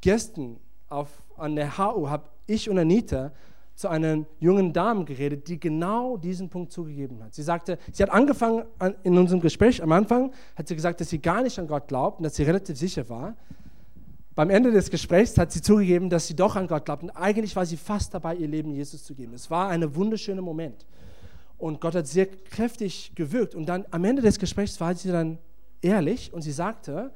gestern 0.00 0.58
auf, 0.88 1.22
an 1.36 1.54
der 1.54 1.76
HU 1.76 2.08
habe 2.08 2.28
ich 2.46 2.68
und 2.68 2.78
Anita 2.78 3.32
zu 3.74 3.88
einer 3.88 4.24
jungen 4.38 4.72
Dame 4.72 5.04
geredet, 5.04 5.48
die 5.48 5.58
genau 5.58 6.16
diesen 6.16 6.48
Punkt 6.48 6.72
zugegeben 6.72 7.22
hat. 7.22 7.34
Sie 7.34 7.42
sagte, 7.42 7.78
sie 7.92 8.02
hat 8.02 8.10
angefangen 8.10 8.64
in 9.02 9.18
unserem 9.18 9.40
Gespräch 9.40 9.82
am 9.82 9.90
Anfang, 9.92 10.32
hat 10.56 10.68
sie 10.68 10.76
gesagt, 10.76 11.00
dass 11.00 11.10
sie 11.10 11.18
gar 11.18 11.42
nicht 11.42 11.58
an 11.58 11.66
Gott 11.66 11.88
glaubt 11.88 12.18
und 12.18 12.24
dass 12.24 12.36
sie 12.36 12.44
relativ 12.44 12.76
sicher 12.76 13.08
war. 13.08 13.36
Beim 14.34 14.50
Ende 14.50 14.72
des 14.72 14.90
Gesprächs 14.90 15.36
hat 15.38 15.52
sie 15.52 15.62
zugegeben, 15.62 16.10
dass 16.10 16.26
sie 16.26 16.34
doch 16.34 16.56
an 16.56 16.66
Gott 16.66 16.84
glaubt 16.84 17.02
und 17.02 17.10
eigentlich 17.10 17.54
war 17.56 17.66
sie 17.66 17.76
fast 17.76 18.14
dabei, 18.14 18.36
ihr 18.36 18.48
Leben 18.48 18.72
Jesus 18.72 19.04
zu 19.04 19.14
geben. 19.14 19.34
Es 19.34 19.50
war 19.50 19.68
ein 19.68 19.94
wunderschöner 19.94 20.42
Moment. 20.42 20.86
Und 21.56 21.80
Gott 21.80 21.94
hat 21.94 22.06
sehr 22.06 22.26
kräftig 22.26 23.12
gewirkt. 23.14 23.54
Und 23.54 23.66
dann 23.66 23.86
am 23.90 24.04
Ende 24.04 24.22
des 24.22 24.38
Gesprächs 24.38 24.80
war 24.80 24.94
sie 24.94 25.10
dann 25.10 25.38
ehrlich 25.82 26.32
und 26.32 26.42
sie 26.42 26.52
sagte, 26.52 27.12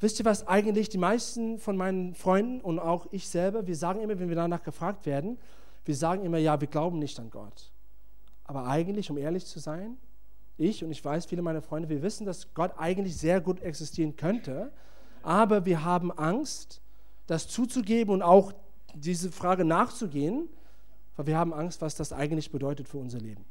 wisst 0.00 0.18
ihr 0.20 0.24
was, 0.24 0.46
eigentlich 0.46 0.88
die 0.88 0.98
meisten 0.98 1.58
von 1.58 1.76
meinen 1.76 2.14
Freunden 2.14 2.60
und 2.60 2.78
auch 2.78 3.06
ich 3.10 3.28
selber, 3.28 3.66
wir 3.66 3.76
sagen 3.76 4.00
immer, 4.00 4.18
wenn 4.18 4.28
wir 4.28 4.36
danach 4.36 4.62
gefragt 4.62 5.06
werden, 5.06 5.38
wir 5.88 5.96
sagen 5.96 6.22
immer, 6.22 6.36
ja, 6.36 6.60
wir 6.60 6.68
glauben 6.68 6.98
nicht 6.98 7.18
an 7.18 7.30
Gott. 7.30 7.72
Aber 8.44 8.66
eigentlich, 8.66 9.10
um 9.10 9.16
ehrlich 9.16 9.46
zu 9.46 9.58
sein, 9.58 9.96
ich 10.58 10.84
und 10.84 10.90
ich 10.90 11.02
weiß, 11.02 11.24
viele 11.24 11.40
meiner 11.40 11.62
Freunde, 11.62 11.88
wir 11.88 12.02
wissen, 12.02 12.26
dass 12.26 12.52
Gott 12.52 12.72
eigentlich 12.76 13.16
sehr 13.16 13.40
gut 13.40 13.60
existieren 13.62 14.14
könnte, 14.14 14.70
aber 15.22 15.64
wir 15.64 15.84
haben 15.84 16.12
Angst, 16.12 16.82
das 17.26 17.48
zuzugeben 17.48 18.12
und 18.12 18.22
auch 18.22 18.52
diese 18.94 19.32
Frage 19.32 19.64
nachzugehen, 19.64 20.50
weil 21.16 21.26
wir 21.26 21.38
haben 21.38 21.54
Angst, 21.54 21.80
was 21.80 21.94
das 21.94 22.12
eigentlich 22.12 22.52
bedeutet 22.52 22.86
für 22.86 22.98
unser 22.98 23.18
Leben. 23.18 23.46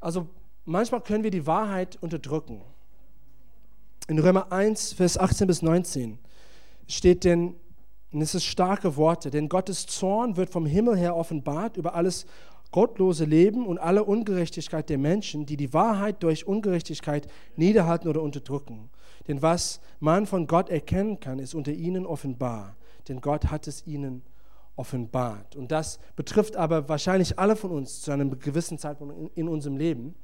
Also 0.00 0.26
manchmal 0.64 1.02
können 1.02 1.22
wir 1.22 1.30
die 1.30 1.46
Wahrheit 1.46 1.98
unterdrücken. 2.00 2.62
In 4.08 4.18
Römer 4.18 4.50
1, 4.50 4.94
Vers 4.94 5.18
18 5.18 5.46
bis 5.46 5.62
19 5.62 6.18
steht 6.88 7.22
denn, 7.22 7.54
und 8.12 8.22
es 8.22 8.34
ist 8.34 8.44
starke 8.44 8.96
Worte, 8.96 9.30
denn 9.30 9.48
Gottes 9.48 9.86
Zorn 9.86 10.36
wird 10.36 10.50
vom 10.50 10.66
Himmel 10.66 10.96
her 10.96 11.16
offenbart 11.16 11.76
über 11.76 11.94
alles 11.94 12.26
gottlose 12.72 13.24
Leben 13.24 13.66
und 13.66 13.78
alle 13.78 14.04
Ungerechtigkeit 14.04 14.88
der 14.88 14.98
Menschen, 14.98 15.46
die 15.46 15.56
die 15.56 15.72
Wahrheit 15.72 16.22
durch 16.22 16.46
Ungerechtigkeit 16.46 17.28
niederhalten 17.56 18.08
oder 18.08 18.22
unterdrücken. 18.22 18.90
Denn 19.28 19.42
was 19.42 19.80
man 19.98 20.26
von 20.26 20.46
Gott 20.46 20.70
erkennen 20.70 21.20
kann, 21.20 21.38
ist 21.38 21.54
unter 21.54 21.72
ihnen 21.72 22.06
offenbar, 22.06 22.76
denn 23.08 23.20
Gott 23.20 23.50
hat 23.50 23.66
es 23.66 23.86
ihnen 23.86 24.22
offenbart. 24.76 25.56
Und 25.56 25.72
das 25.72 25.98
betrifft 26.16 26.56
aber 26.56 26.88
wahrscheinlich 26.88 27.38
alle 27.38 27.54
von 27.54 27.70
uns 27.70 28.02
zu 28.02 28.12
einem 28.12 28.38
gewissen 28.38 28.78
Zeitpunkt 28.78 29.36
in, 29.36 29.48
unserem 29.48 29.76
Leben. 29.76 30.14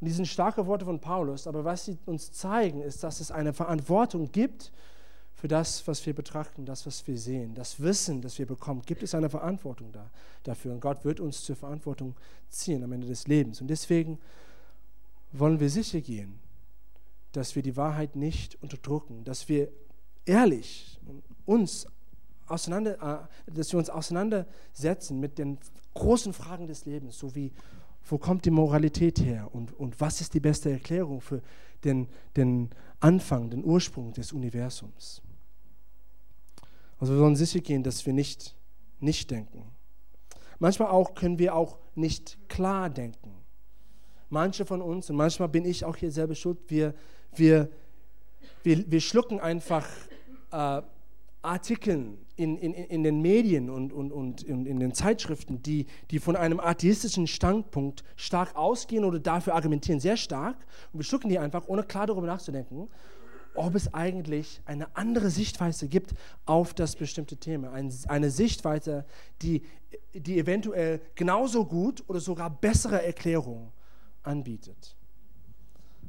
Und 0.00 0.06
die 0.06 0.12
sind 0.12 0.26
starke 0.26 0.66
Worte 0.66 0.84
von 0.84 1.00
Paulus, 1.00 1.46
aber 1.46 1.64
was 1.64 1.86
sie 1.86 1.98
uns 2.06 2.32
zeigen, 2.32 2.80
ist, 2.82 3.02
dass 3.02 3.20
es 3.20 3.30
eine 3.30 3.52
Verantwortung 3.52 4.30
gibt 4.32 4.72
für 5.40 5.48
das, 5.48 5.86
was 5.86 6.04
wir 6.04 6.14
betrachten, 6.14 6.66
das, 6.66 6.84
was 6.84 7.06
wir 7.06 7.16
sehen. 7.16 7.54
Das 7.54 7.80
Wissen, 7.80 8.20
das 8.20 8.38
wir 8.38 8.44
bekommen, 8.44 8.82
gibt 8.84 9.02
es 9.02 9.14
eine 9.14 9.30
Verantwortung 9.30 9.90
da, 9.90 10.10
dafür. 10.42 10.72
Und 10.72 10.80
Gott 10.80 11.02
wird 11.04 11.18
uns 11.18 11.42
zur 11.44 11.56
Verantwortung 11.56 12.14
ziehen 12.50 12.84
am 12.84 12.92
Ende 12.92 13.06
des 13.06 13.26
Lebens. 13.26 13.62
Und 13.62 13.68
deswegen 13.68 14.18
wollen 15.32 15.58
wir 15.58 15.70
sicher 15.70 16.02
gehen, 16.02 16.38
dass 17.32 17.56
wir 17.56 17.62
die 17.62 17.76
Wahrheit 17.76 18.16
nicht 18.16 18.62
unterdrücken, 18.62 19.24
dass 19.24 19.48
wir 19.48 19.68
ehrlich 20.26 21.00
uns 21.46 21.86
auseinander, 22.46 23.28
äh, 23.48 23.54
dass 23.54 23.72
wir 23.72 23.78
uns 23.78 23.88
auseinandersetzen 23.88 25.20
mit 25.20 25.38
den 25.38 25.56
großen 25.94 26.34
Fragen 26.34 26.66
des 26.66 26.84
Lebens, 26.84 27.18
so 27.18 27.34
wie 27.34 27.50
wo 28.06 28.18
kommt 28.18 28.44
die 28.44 28.50
Moralität 28.50 29.20
her 29.20 29.48
und, 29.52 29.78
und 29.78 30.00
was 30.00 30.20
ist 30.20 30.34
die 30.34 30.40
beste 30.40 30.70
Erklärung 30.70 31.20
für 31.20 31.42
den, 31.84 32.08
den 32.36 32.70
Anfang, 32.98 33.50
den 33.50 33.64
Ursprung 33.64 34.12
des 34.12 34.32
Universums. 34.32 35.22
Also 37.00 37.14
wir 37.14 37.18
sollen 37.18 37.36
sicher 37.36 37.60
gehen, 37.60 37.82
dass 37.82 38.06
wir 38.06 38.12
nicht 38.12 38.54
nicht 39.00 39.30
denken. 39.30 39.64
Manchmal 40.58 40.88
auch 40.88 41.14
können 41.14 41.38
wir 41.38 41.54
auch 41.54 41.78
nicht 41.94 42.38
klar 42.48 42.90
denken. 42.90 43.34
Manche 44.28 44.64
von 44.64 44.80
uns, 44.80 45.10
und 45.10 45.16
manchmal 45.16 45.48
bin 45.48 45.64
ich 45.64 45.84
auch 45.84 45.96
hier 45.96 46.12
selber 46.12 46.34
schuld, 46.34 46.58
wir, 46.68 46.94
wir, 47.34 47.68
wir, 48.62 48.90
wir 48.90 49.00
schlucken 49.00 49.40
einfach 49.40 49.88
äh, 50.52 50.82
Artikeln 51.42 52.18
in, 52.36 52.58
in, 52.58 52.74
in 52.74 53.02
den 53.02 53.22
Medien 53.22 53.70
und, 53.70 53.92
und, 53.92 54.12
und 54.12 54.42
in, 54.42 54.66
in 54.66 54.78
den 54.78 54.92
Zeitschriften, 54.92 55.62
die, 55.62 55.86
die 56.10 56.18
von 56.18 56.36
einem 56.36 56.60
atheistischen 56.60 57.26
Standpunkt 57.26 58.04
stark 58.14 58.54
ausgehen 58.54 59.04
oder 59.04 59.18
dafür 59.18 59.54
argumentieren, 59.54 59.98
sehr 59.98 60.16
stark. 60.16 60.56
Und 60.92 61.00
wir 61.00 61.04
schlucken 61.04 61.28
die 61.28 61.38
einfach, 61.38 61.66
ohne 61.66 61.82
klar 61.82 62.06
darüber 62.06 62.26
nachzudenken, 62.26 62.88
ob 63.60 63.74
es 63.74 63.92
eigentlich 63.94 64.60
eine 64.64 64.96
andere 64.96 65.30
Sichtweise 65.30 65.88
gibt 65.88 66.14
auf 66.46 66.74
das 66.74 66.96
bestimmte 66.96 67.36
Thema. 67.36 67.72
Ein, 67.72 67.92
eine 68.08 68.30
Sichtweise, 68.30 69.04
die, 69.42 69.62
die 70.14 70.38
eventuell 70.38 71.00
genauso 71.14 71.64
gut 71.64 72.02
oder 72.08 72.20
sogar 72.20 72.50
bessere 72.50 73.04
Erklärungen 73.04 73.72
anbietet. 74.22 74.96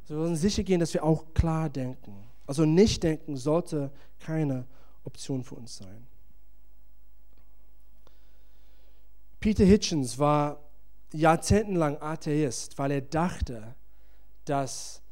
wir 0.06 0.16
müssen 0.16 0.36
sicher 0.36 0.62
gehen, 0.62 0.80
dass 0.80 0.94
wir 0.94 1.04
auch 1.04 1.34
klar 1.34 1.70
denken. 1.70 2.14
Also 2.46 2.64
nicht 2.64 3.02
denken 3.02 3.36
sollte 3.36 3.92
keine 4.18 4.66
Option 5.04 5.42
für 5.44 5.54
uns 5.54 5.76
sein. 5.76 6.06
Peter 9.40 9.64
Hitchens 9.64 10.18
war 10.18 10.60
jahrzehntelang 11.12 12.00
Atheist, 12.00 12.78
weil 12.78 12.92
er 12.92 13.00
dachte, 13.00 13.74
dass 14.44 15.02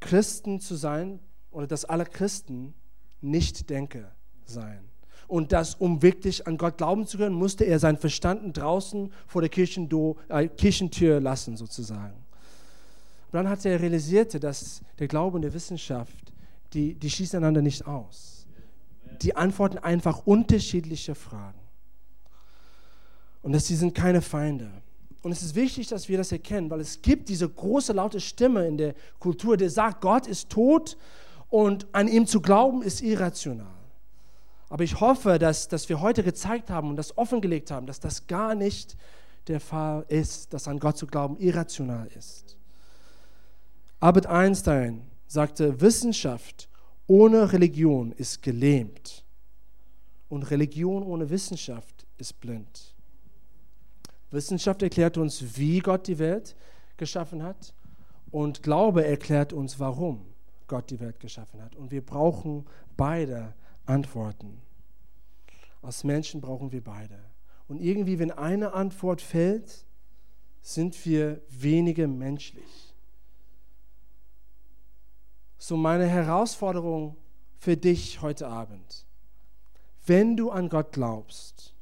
Christen 0.00 0.60
zu 0.60 0.74
sein 0.74 1.20
oder 1.52 1.66
dass 1.66 1.84
alle 1.84 2.04
Christen 2.04 2.74
nicht 3.20 3.70
Denker 3.70 4.12
seien. 4.44 4.90
Und 5.28 5.52
dass, 5.52 5.76
um 5.76 6.02
wirklich 6.02 6.46
an 6.46 6.58
Gott 6.58 6.76
glauben 6.76 7.06
zu 7.06 7.16
können, 7.16 7.34
musste 7.34 7.64
er 7.64 7.78
seinen 7.78 7.96
Verstand 7.96 8.56
draußen 8.56 9.12
vor 9.26 9.40
der 9.40 9.48
Kirchendo, 9.48 10.18
äh, 10.28 10.48
Kirchentür 10.48 11.20
lassen, 11.20 11.56
sozusagen. 11.56 12.14
Und 12.14 13.38
dann 13.38 13.48
hat 13.48 13.64
er 13.64 13.80
realisiert, 13.80 14.42
dass 14.42 14.82
der 14.98 15.08
Glaube 15.08 15.36
und 15.36 15.42
die 15.42 15.54
Wissenschaft, 15.54 16.32
die, 16.74 16.94
die 16.94 17.08
schließen 17.08 17.38
einander 17.38 17.62
nicht 17.62 17.86
aus 17.86 18.42
die 19.22 19.36
antworten 19.36 19.78
einfach 19.78 20.26
unterschiedliche 20.26 21.14
Fragen. 21.14 21.58
Und 23.42 23.52
dass 23.52 23.66
sie 23.66 23.76
sind 23.76 23.94
keine 23.94 24.22
Feinde. 24.22 24.70
Und 25.22 25.32
es 25.32 25.42
ist 25.42 25.54
wichtig, 25.54 25.88
dass 25.88 26.08
wir 26.08 26.18
das 26.18 26.32
erkennen, 26.32 26.70
weil 26.70 26.80
es 26.80 27.00
gibt 27.00 27.28
diese 27.28 27.48
große 27.48 27.92
laute 27.92 28.20
Stimme 28.20 28.66
in 28.66 28.76
der 28.76 28.94
Kultur, 29.18 29.56
die 29.56 29.68
sagt, 29.68 30.00
Gott 30.00 30.26
ist 30.26 30.50
tot 30.50 30.96
und 31.52 31.86
an 31.92 32.08
ihm 32.08 32.26
zu 32.26 32.40
glauben 32.40 32.80
ist 32.80 33.02
irrational. 33.02 33.66
Aber 34.70 34.84
ich 34.84 35.00
hoffe, 35.00 35.38
dass, 35.38 35.68
dass 35.68 35.86
wir 35.90 36.00
heute 36.00 36.22
gezeigt 36.22 36.70
haben 36.70 36.88
und 36.88 36.96
das 36.96 37.18
offengelegt 37.18 37.70
haben, 37.70 37.86
dass 37.86 38.00
das 38.00 38.26
gar 38.26 38.54
nicht 38.54 38.96
der 39.48 39.60
Fall 39.60 40.06
ist, 40.08 40.54
dass 40.54 40.66
an 40.66 40.78
Gott 40.78 40.96
zu 40.96 41.06
glauben 41.06 41.36
irrational 41.36 42.06
ist. 42.16 42.56
Albert 44.00 44.24
Einstein 44.24 45.02
sagte, 45.26 45.78
Wissenschaft 45.82 46.70
ohne 47.06 47.52
Religion 47.52 48.12
ist 48.12 48.42
gelähmt 48.42 49.22
und 50.30 50.44
Religion 50.44 51.02
ohne 51.02 51.28
Wissenschaft 51.28 52.06
ist 52.16 52.40
blind. 52.40 52.94
Wissenschaft 54.30 54.80
erklärt 54.80 55.18
uns, 55.18 55.58
wie 55.58 55.80
Gott 55.80 56.06
die 56.06 56.18
Welt 56.18 56.56
geschaffen 56.96 57.42
hat 57.42 57.74
und 58.30 58.62
Glaube 58.62 59.04
erklärt 59.04 59.52
uns, 59.52 59.78
warum 59.78 60.31
Gott 60.72 60.88
die 60.88 61.00
Welt 61.00 61.20
geschaffen 61.20 61.60
hat. 61.60 61.76
Und 61.76 61.90
wir 61.90 62.00
brauchen 62.00 62.64
beide 62.96 63.52
Antworten. 63.84 64.62
Als 65.82 66.02
Menschen 66.02 66.40
brauchen 66.40 66.72
wir 66.72 66.82
beide. 66.82 67.18
Und 67.68 67.78
irgendwie, 67.78 68.18
wenn 68.18 68.30
eine 68.30 68.72
Antwort 68.72 69.20
fällt, 69.20 69.84
sind 70.62 71.04
wir 71.04 71.42
weniger 71.50 72.08
menschlich. 72.08 72.94
So 75.58 75.76
meine 75.76 76.06
Herausforderung 76.06 77.18
für 77.58 77.76
dich 77.76 78.22
heute 78.22 78.48
Abend. 78.48 79.04
Wenn 80.06 80.38
du 80.38 80.50
an 80.50 80.70
Gott 80.70 80.92
glaubst, 80.92 81.74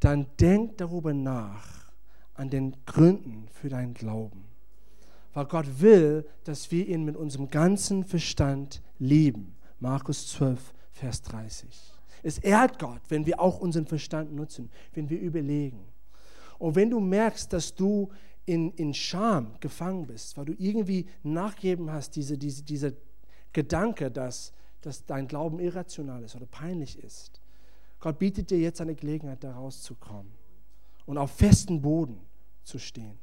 dann 0.00 0.26
denk 0.40 0.78
darüber 0.78 1.14
nach, 1.14 1.92
an 2.34 2.50
den 2.50 2.74
Gründen 2.86 3.46
für 3.52 3.68
deinen 3.68 3.94
Glauben. 3.94 4.51
Weil 5.34 5.46
Gott 5.46 5.80
will, 5.80 6.26
dass 6.44 6.70
wir 6.70 6.86
ihn 6.86 7.04
mit 7.04 7.16
unserem 7.16 7.48
ganzen 7.50 8.04
Verstand 8.04 8.82
lieben. 8.98 9.54
Markus 9.78 10.28
12, 10.28 10.74
Vers 10.90 11.22
30. 11.22 11.68
Es 12.22 12.38
ehrt 12.38 12.78
Gott, 12.78 13.00
wenn 13.08 13.26
wir 13.26 13.40
auch 13.40 13.58
unseren 13.58 13.86
Verstand 13.86 14.32
nutzen, 14.32 14.70
wenn 14.92 15.08
wir 15.08 15.20
überlegen. 15.20 15.84
Und 16.58 16.76
wenn 16.76 16.90
du 16.90 17.00
merkst, 17.00 17.52
dass 17.52 17.74
du 17.74 18.10
in, 18.44 18.70
in 18.72 18.94
Scham 18.94 19.58
gefangen 19.60 20.06
bist, 20.06 20.36
weil 20.36 20.44
du 20.44 20.54
irgendwie 20.58 21.06
nachgeben 21.22 21.90
hast, 21.90 22.14
diese, 22.16 22.38
diese, 22.38 22.62
dieser 22.62 22.92
Gedanke, 23.52 24.10
dass, 24.10 24.52
dass 24.80 25.04
dein 25.04 25.28
Glauben 25.28 25.58
irrational 25.58 26.22
ist 26.22 26.36
oder 26.36 26.46
peinlich 26.46 26.98
ist. 26.98 27.40
Gott 28.00 28.18
bietet 28.18 28.50
dir 28.50 28.58
jetzt 28.58 28.80
eine 28.80 28.94
Gelegenheit, 28.94 29.44
da 29.44 29.52
rauszukommen 29.52 30.32
und 31.06 31.18
auf 31.18 31.30
festen 31.32 31.80
Boden 31.80 32.20
zu 32.64 32.78
stehen. 32.78 33.18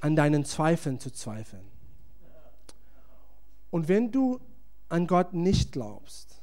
An 0.00 0.16
deinen 0.16 0.44
Zweifeln 0.44 1.00
zu 1.00 1.10
zweifeln. 1.10 1.64
Und 3.70 3.88
wenn 3.88 4.12
du 4.12 4.40
an 4.88 5.06
Gott 5.06 5.32
nicht 5.34 5.72
glaubst, 5.72 6.40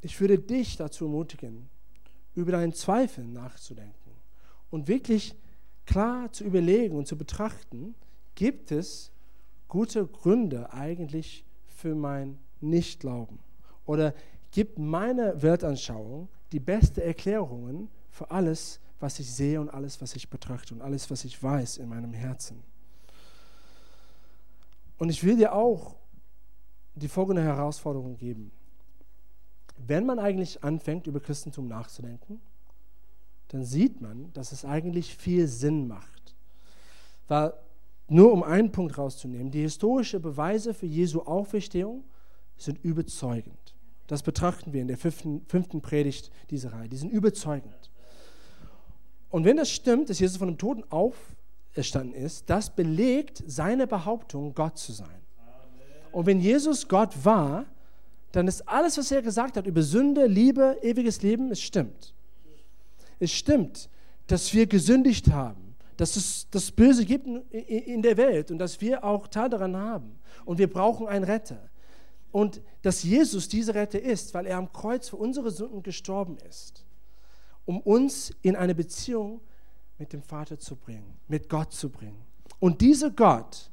ich 0.00 0.20
würde 0.20 0.38
dich 0.38 0.76
dazu 0.76 1.04
ermutigen, 1.04 1.68
über 2.34 2.52
deinen 2.52 2.72
Zweifel 2.72 3.24
nachzudenken 3.24 4.12
und 4.70 4.88
wirklich 4.88 5.34
klar 5.86 6.30
zu 6.32 6.44
überlegen 6.44 6.96
und 6.96 7.06
zu 7.06 7.16
betrachten, 7.16 7.94
gibt 8.34 8.70
es 8.70 9.10
gute 9.66 10.06
Gründe 10.06 10.72
eigentlich 10.72 11.44
für 11.66 11.94
mein 11.94 12.38
Nichtglauben? 12.60 13.38
Oder 13.86 14.14
gibt 14.50 14.78
meine 14.78 15.40
Weltanschauung 15.40 16.28
die 16.52 16.60
beste 16.60 17.02
Erklärungen 17.02 17.88
für 18.10 18.30
alles, 18.30 18.80
was 19.00 19.18
ich 19.18 19.32
sehe 19.32 19.60
und 19.60 19.70
alles, 19.70 20.00
was 20.00 20.14
ich 20.16 20.28
betrachte 20.28 20.74
und 20.74 20.82
alles, 20.82 21.10
was 21.10 21.24
ich 21.24 21.42
weiß 21.42 21.78
in 21.78 21.88
meinem 21.88 22.12
Herzen. 22.12 22.62
Und 24.98 25.10
ich 25.10 25.24
will 25.24 25.36
dir 25.36 25.54
auch 25.54 25.96
die 26.94 27.08
folgende 27.08 27.42
Herausforderung 27.42 28.16
geben. 28.16 28.50
Wenn 29.76 30.04
man 30.04 30.18
eigentlich 30.18 30.64
anfängt, 30.64 31.06
über 31.06 31.20
Christentum 31.20 31.68
nachzudenken, 31.68 32.40
dann 33.48 33.64
sieht 33.64 34.00
man, 34.00 34.32
dass 34.32 34.52
es 34.52 34.64
eigentlich 34.64 35.16
viel 35.16 35.46
Sinn 35.46 35.86
macht. 35.86 36.34
Weil, 37.28 37.54
nur 38.08 38.32
um 38.32 38.42
einen 38.42 38.72
Punkt 38.72 38.98
rauszunehmen, 38.98 39.50
die 39.50 39.60
historischen 39.60 40.20
Beweise 40.20 40.74
für 40.74 40.86
Jesu 40.86 41.20
Auferstehung 41.20 42.04
sind 42.56 42.82
überzeugend. 42.82 43.74
Das 44.06 44.22
betrachten 44.22 44.72
wir 44.72 44.80
in 44.80 44.88
der 44.88 44.96
fünften, 44.96 45.42
fünften 45.46 45.82
Predigt 45.82 46.30
dieser 46.50 46.72
Reihe. 46.72 46.88
Die 46.88 46.96
sind 46.96 47.12
überzeugend. 47.12 47.90
Und 49.30 49.44
wenn 49.44 49.58
das 49.58 49.70
stimmt, 49.70 50.08
dass 50.08 50.18
Jesus 50.18 50.38
von 50.38 50.48
dem 50.48 50.56
Toten 50.56 50.84
auferstanden 51.78 52.14
ist, 52.14 52.50
das 52.50 52.70
belegt 52.70 53.42
seine 53.46 53.86
Behauptung, 53.86 54.52
Gott 54.54 54.78
zu 54.78 54.92
sein. 54.92 55.22
Und 56.10 56.26
wenn 56.26 56.40
Jesus 56.40 56.88
Gott 56.88 57.24
war, 57.24 57.66
dann 58.32 58.48
ist 58.48 58.68
alles, 58.68 58.98
was 58.98 59.10
er 59.12 59.22
gesagt 59.22 59.56
hat 59.56 59.66
über 59.66 59.82
Sünde, 59.82 60.26
Liebe, 60.26 60.78
ewiges 60.82 61.22
Leben, 61.22 61.50
es 61.50 61.60
stimmt. 61.60 62.14
Es 63.20 63.32
stimmt, 63.32 63.88
dass 64.26 64.52
wir 64.52 64.66
gesündigt 64.66 65.30
haben, 65.30 65.76
dass 65.96 66.16
es 66.16 66.48
das 66.50 66.70
Böse 66.70 67.04
gibt 67.04 67.26
in 67.52 68.02
der 68.02 68.16
Welt 68.16 68.50
und 68.50 68.58
dass 68.58 68.80
wir 68.80 69.04
auch 69.04 69.28
Teil 69.28 69.48
daran 69.48 69.76
haben. 69.76 70.18
Und 70.44 70.58
wir 70.58 70.70
brauchen 70.70 71.06
einen 71.06 71.24
Retter. 71.24 71.70
Und 72.30 72.60
dass 72.82 73.02
Jesus 73.02 73.48
dieser 73.48 73.74
Retter 73.74 74.00
ist, 74.00 74.34
weil 74.34 74.46
er 74.46 74.58
am 74.58 74.72
Kreuz 74.72 75.08
für 75.08 75.16
unsere 75.16 75.50
Sünden 75.50 75.82
gestorben 75.82 76.36
ist, 76.48 76.84
um 77.64 77.80
uns 77.80 78.32
in 78.42 78.56
eine 78.56 78.74
Beziehung 78.74 79.40
mit 79.98 80.12
dem 80.12 80.22
Vater 80.22 80.58
zu 80.58 80.76
bringen, 80.76 81.16
mit 81.26 81.48
Gott 81.48 81.72
zu 81.72 81.90
bringen. 81.90 82.22
Und 82.60 82.80
dieser 82.80 83.10
Gott, 83.10 83.70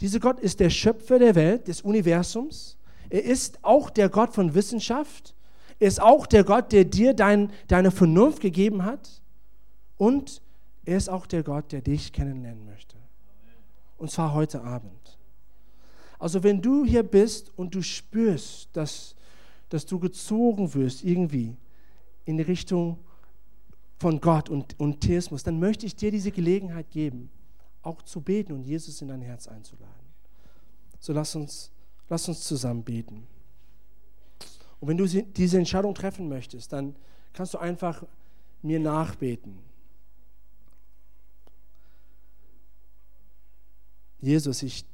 dieser 0.00 0.20
Gott 0.20 0.40
ist 0.40 0.60
der 0.60 0.70
Schöpfer 0.70 1.18
der 1.18 1.34
Welt, 1.34 1.68
des 1.68 1.82
Universums. 1.82 2.76
Er 3.10 3.24
ist 3.24 3.58
auch 3.62 3.90
der 3.90 4.08
Gott 4.08 4.34
von 4.34 4.54
Wissenschaft. 4.54 5.34
Er 5.80 5.88
ist 5.88 6.00
auch 6.00 6.26
der 6.26 6.44
Gott, 6.44 6.72
der 6.72 6.84
dir 6.84 7.14
dein, 7.14 7.52
deine 7.66 7.90
Vernunft 7.90 8.40
gegeben 8.40 8.84
hat. 8.84 9.22
Und 9.96 10.42
er 10.84 10.96
ist 10.96 11.08
auch 11.08 11.26
der 11.26 11.42
Gott, 11.42 11.72
der 11.72 11.80
dich 11.80 12.12
kennenlernen 12.12 12.64
möchte. 12.64 12.96
Und 13.96 14.10
zwar 14.10 14.34
heute 14.34 14.62
Abend. 14.62 15.18
Also 16.18 16.42
wenn 16.42 16.62
du 16.62 16.84
hier 16.84 17.02
bist 17.02 17.52
und 17.56 17.74
du 17.74 17.82
spürst, 17.82 18.68
dass, 18.72 19.16
dass 19.68 19.86
du 19.86 19.98
gezogen 19.98 20.72
wirst 20.74 21.04
irgendwie 21.04 21.56
in 22.24 22.36
die 22.36 22.42
Richtung 22.42 22.98
von 23.98 24.20
Gott 24.20 24.48
und, 24.48 24.78
und 24.78 25.00
Theismus, 25.00 25.42
dann 25.42 25.58
möchte 25.58 25.84
ich 25.84 25.96
dir 25.96 26.10
diese 26.10 26.30
Gelegenheit 26.30 26.90
geben, 26.90 27.30
auch 27.82 28.02
zu 28.02 28.20
beten 28.20 28.52
und 28.52 28.62
Jesus 28.62 29.02
in 29.02 29.08
dein 29.08 29.22
Herz 29.22 29.48
einzuladen. 29.48 29.94
So 31.00 31.12
lass 31.12 31.34
uns, 31.34 31.70
lass 32.08 32.28
uns 32.28 32.44
zusammen 32.44 32.84
beten. 32.84 33.26
Und 34.80 34.88
wenn 34.88 34.96
du 34.96 35.06
diese 35.06 35.58
Entscheidung 35.58 35.94
treffen 35.94 36.28
möchtest, 36.28 36.72
dann 36.72 36.94
kannst 37.32 37.54
du 37.54 37.58
einfach 37.58 38.04
mir 38.62 38.78
nachbeten. 38.78 39.58
Jesus, 44.20 44.62
ich 44.62 44.84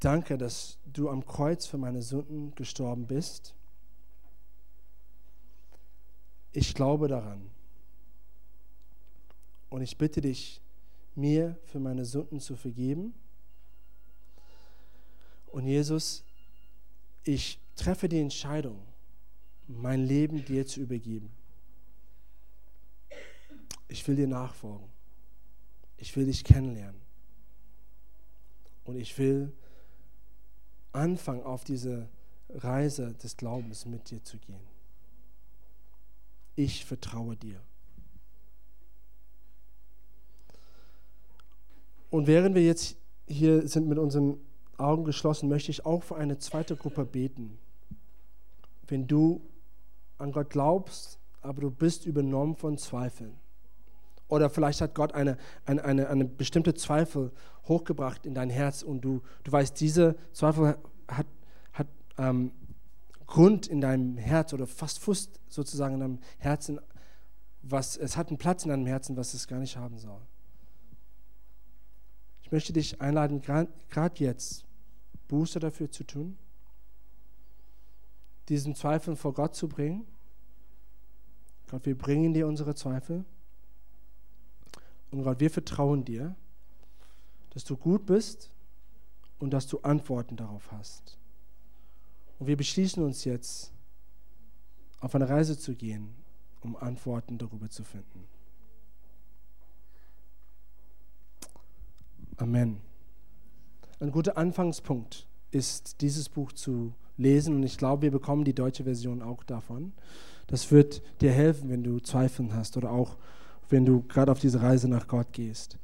danke, 0.00 0.38
dass 0.38 0.78
du 0.86 1.08
am 1.08 1.24
Kreuz 1.26 1.66
für 1.66 1.78
meine 1.78 2.02
Sünden 2.02 2.54
gestorben 2.54 3.06
bist. 3.06 3.54
Ich 6.52 6.74
glaube 6.74 7.08
daran. 7.08 7.50
Und 9.70 9.82
ich 9.82 9.98
bitte 9.98 10.20
dich, 10.20 10.60
mir 11.14 11.58
für 11.66 11.80
meine 11.80 12.04
Sünden 12.04 12.40
zu 12.40 12.56
vergeben. 12.56 13.12
Und 15.48 15.66
Jesus, 15.66 16.24
ich 17.24 17.58
treffe 17.76 18.08
die 18.08 18.20
Entscheidung, 18.20 18.80
mein 19.66 20.04
Leben 20.04 20.44
dir 20.44 20.66
zu 20.66 20.80
übergeben. 20.80 21.30
Ich 23.88 24.06
will 24.06 24.16
dir 24.16 24.26
nachfolgen. 24.28 24.88
Ich 25.96 26.14
will 26.16 26.26
dich 26.26 26.44
kennenlernen. 26.44 27.00
Und 28.84 28.96
ich 28.96 29.18
will 29.18 29.52
anfangen, 30.92 31.42
auf 31.42 31.64
diese 31.64 32.08
Reise 32.48 33.14
des 33.14 33.36
Glaubens 33.36 33.84
mit 33.84 34.10
dir 34.10 34.22
zu 34.22 34.38
gehen. 34.38 34.62
Ich 36.54 36.84
vertraue 36.84 37.36
dir. 37.36 37.60
Und 42.10 42.26
während 42.26 42.54
wir 42.54 42.62
jetzt 42.62 42.96
hier 43.26 43.68
sind 43.68 43.88
mit 43.88 43.98
unseren 43.98 44.38
Augen 44.78 45.04
geschlossen, 45.04 45.48
möchte 45.48 45.70
ich 45.70 45.84
auch 45.84 46.02
für 46.02 46.16
eine 46.16 46.38
zweite 46.38 46.76
Gruppe 46.76 47.04
beten. 47.04 47.58
Wenn 48.86 49.06
du 49.06 49.42
an 50.16 50.32
Gott 50.32 50.50
glaubst, 50.50 51.18
aber 51.42 51.60
du 51.60 51.70
bist 51.70 52.06
übernommen 52.06 52.56
von 52.56 52.78
Zweifeln. 52.78 53.34
Oder 54.28 54.50
vielleicht 54.50 54.80
hat 54.80 54.94
Gott 54.94 55.14
eine, 55.14 55.36
eine, 55.64 55.84
eine, 55.84 56.08
eine 56.08 56.24
bestimmte 56.24 56.74
Zweifel 56.74 57.32
hochgebracht 57.66 58.26
in 58.26 58.34
dein 58.34 58.50
Herz 58.50 58.82
und 58.82 59.00
du, 59.00 59.22
du 59.44 59.52
weißt, 59.52 59.78
diese 59.80 60.16
Zweifel 60.32 60.76
hat, 61.08 61.26
hat 61.72 61.86
ähm, 62.18 62.52
Grund 63.26 63.66
in 63.66 63.80
deinem 63.80 64.16
Herz 64.16 64.52
oder 64.52 64.66
fast 64.66 64.98
Fuß 65.00 65.30
sozusagen 65.48 65.94
in 65.94 66.00
deinem 66.00 66.18
Herzen, 66.38 66.80
was, 67.62 67.96
es 67.96 68.16
hat 68.16 68.28
einen 68.28 68.38
Platz 68.38 68.64
in 68.64 68.70
deinem 68.70 68.86
Herzen, 68.86 69.16
was 69.16 69.34
es 69.34 69.46
gar 69.46 69.60
nicht 69.60 69.76
haben 69.76 69.98
soll. 69.98 70.20
Ich 72.48 72.52
möchte 72.52 72.72
dich 72.72 72.98
einladen, 73.02 73.42
gerade 73.42 74.24
jetzt 74.24 74.64
Buße 75.28 75.58
dafür 75.58 75.90
zu 75.90 76.02
tun, 76.02 76.38
diesen 78.48 78.74
Zweifel 78.74 79.16
vor 79.16 79.34
Gott 79.34 79.54
zu 79.54 79.68
bringen. 79.68 80.06
Gott, 81.66 81.84
wir 81.84 81.98
bringen 81.98 82.32
dir 82.32 82.46
unsere 82.46 82.74
Zweifel. 82.74 83.26
Und 85.10 85.24
Gott, 85.24 85.40
wir 85.40 85.50
vertrauen 85.50 86.06
dir, 86.06 86.36
dass 87.50 87.64
du 87.64 87.76
gut 87.76 88.06
bist 88.06 88.50
und 89.38 89.50
dass 89.50 89.66
du 89.66 89.80
Antworten 89.80 90.36
darauf 90.36 90.72
hast. 90.72 91.18
Und 92.38 92.46
wir 92.46 92.56
beschließen 92.56 93.04
uns 93.04 93.24
jetzt, 93.24 93.74
auf 95.00 95.14
eine 95.14 95.28
Reise 95.28 95.58
zu 95.58 95.74
gehen, 95.74 96.14
um 96.62 96.76
Antworten 96.76 97.36
darüber 97.36 97.68
zu 97.68 97.84
finden. 97.84 98.26
Amen. 102.38 102.78
Ein 103.98 104.12
guter 104.12 104.38
Anfangspunkt 104.38 105.26
ist, 105.50 106.00
dieses 106.00 106.28
Buch 106.28 106.52
zu 106.52 106.92
lesen 107.16 107.56
und 107.56 107.64
ich 107.64 107.78
glaube, 107.78 108.02
wir 108.02 108.10
bekommen 108.12 108.44
die 108.44 108.54
deutsche 108.54 108.84
Version 108.84 109.22
auch 109.22 109.42
davon. 109.42 109.92
Das 110.46 110.70
wird 110.70 111.02
dir 111.20 111.32
helfen, 111.32 111.68
wenn 111.68 111.82
du 111.82 111.98
Zweifeln 111.98 112.54
hast 112.54 112.76
oder 112.76 112.92
auch 112.92 113.16
wenn 113.68 113.84
du 113.84 114.02
gerade 114.02 114.30
auf 114.30 114.38
diese 114.38 114.62
Reise 114.62 114.88
nach 114.88 115.08
Gott 115.08 115.32
gehst. 115.32 115.78